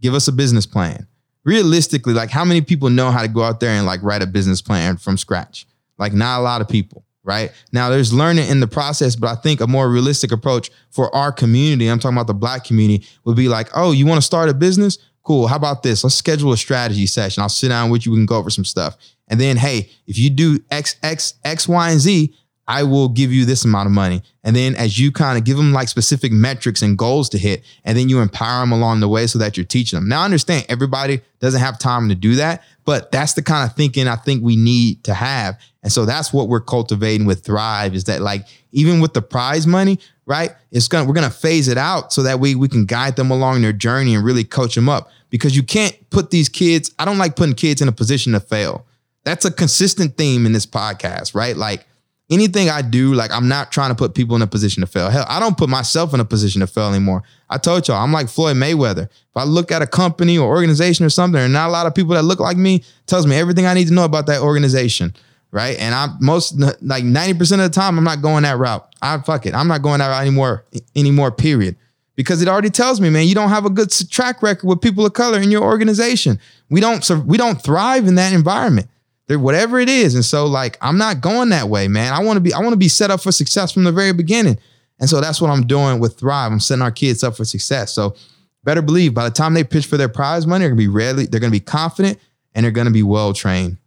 [0.00, 1.06] Give us a business plan.
[1.44, 4.26] Realistically, like how many people know how to go out there and like write a
[4.26, 5.66] business plan from scratch?
[5.98, 7.50] Like not a lot of people right?
[7.72, 11.32] Now there's learning in the process, but I think a more realistic approach for our
[11.32, 14.48] community, I'm talking about the black community, would be like, oh, you want to start
[14.48, 14.98] a business?
[15.24, 15.46] Cool.
[15.46, 16.04] How about this?
[16.04, 17.42] Let's schedule a strategy session.
[17.42, 18.12] I'll sit down with you.
[18.12, 18.96] We can go over some stuff.
[19.28, 22.34] And then, hey, if you do X, X, X, Y, and Z,
[22.66, 24.22] I will give you this amount of money.
[24.42, 27.62] And then as you kind of give them like specific metrics and goals to hit,
[27.84, 30.08] and then you empower them along the way so that you're teaching them.
[30.08, 33.76] Now, I understand everybody doesn't have time to do that, but that's the kind of
[33.76, 35.58] thinking I think we need to have.
[35.82, 39.66] And so that's what we're cultivating with Thrive is that like even with the prize
[39.66, 40.52] money, right?
[40.70, 43.60] It's gonna we're gonna phase it out so that we we can guide them along
[43.62, 46.94] their journey and really coach them up because you can't put these kids.
[46.98, 48.86] I don't like putting kids in a position to fail.
[49.24, 51.56] That's a consistent theme in this podcast, right?
[51.56, 51.86] Like
[52.30, 55.10] anything I do, like I'm not trying to put people in a position to fail.
[55.10, 57.22] Hell, I don't put myself in a position to fail anymore.
[57.50, 59.04] I told y'all, I'm like Floyd Mayweather.
[59.04, 61.94] If I look at a company or organization or something, and not a lot of
[61.94, 65.14] people that look like me, tells me everything I need to know about that organization.
[65.50, 65.78] Right.
[65.78, 68.92] And I'm most like 90% of the time, I'm not going that route.
[69.00, 69.54] I fuck it.
[69.54, 70.64] I'm not going that route anymore,
[70.96, 71.76] anymore, period.
[72.16, 75.06] Because it already tells me, man, you don't have a good track record with people
[75.06, 76.40] of color in your organization.
[76.70, 78.88] We don't we don't thrive in that environment
[79.28, 80.14] whatever it is.
[80.14, 82.12] And so like I'm not going that way, man.
[82.12, 84.12] I want to be I want to be set up for success from the very
[84.12, 84.58] beginning.
[85.00, 86.52] And so that's what I'm doing with Thrive.
[86.52, 87.92] I'm setting our kids up for success.
[87.92, 88.14] So
[88.62, 91.26] better believe by the time they pitch for their prize money, they're gonna be ready,
[91.26, 92.18] they're gonna be confident
[92.54, 93.78] and they're gonna be well trained.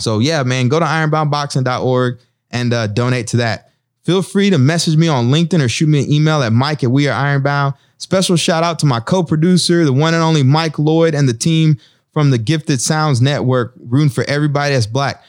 [0.00, 2.18] So yeah, man, go to ironboundboxing.org
[2.50, 3.70] and uh, donate to that.
[4.02, 6.90] Feel free to message me on LinkedIn or shoot me an email at Mike at
[6.90, 7.74] We Are Ironbound.
[7.98, 11.78] Special shout out to my co-producer, the one and only Mike Lloyd, and the team
[12.18, 15.22] from the Gifted Sounds Network, rooting for everybody that's black.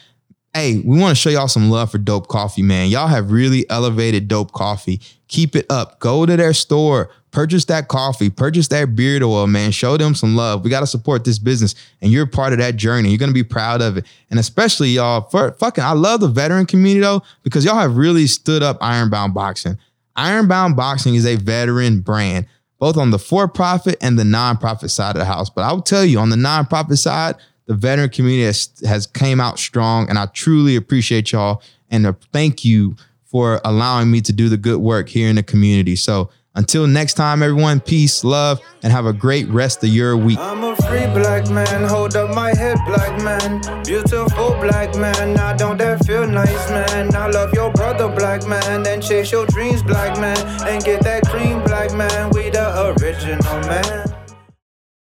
[0.52, 2.88] Hey, we want to show y'all some love for Dope Coffee, man.
[2.88, 5.00] Y'all have really elevated Dope Coffee.
[5.28, 6.00] Keep it up.
[6.00, 9.70] Go to their store, purchase that coffee, purchase that beard oil, man.
[9.70, 10.64] Show them some love.
[10.64, 13.10] We got to support this business, and you're part of that journey.
[13.10, 15.28] You're gonna be proud of it, and especially y'all.
[15.30, 19.32] For fucking, I love the veteran community though because y'all have really stood up Ironbound
[19.32, 19.78] Boxing.
[20.16, 22.46] Ironbound Boxing is a veteran brand
[22.80, 25.48] both on the for profit and the nonprofit side of the house.
[25.48, 29.40] But I will tell you, on the nonprofit side, the veteran community has, has came
[29.40, 34.32] out strong, and I truly appreciate y'all and uh, thank you for allowing me to
[34.32, 35.96] do the good work here in the community.
[35.96, 40.38] So until next time, everyone, peace, love, and have a great rest of your week.
[40.40, 43.60] I'm a free black man, hold up my head, black man.
[43.84, 47.14] Beautiful black man, I don't that feel nice, man.
[47.14, 51.22] I love your brother, black man, and chase your dreams, black man, and get that
[51.28, 52.29] cream, black man.
[53.10, 54.09] We the original man.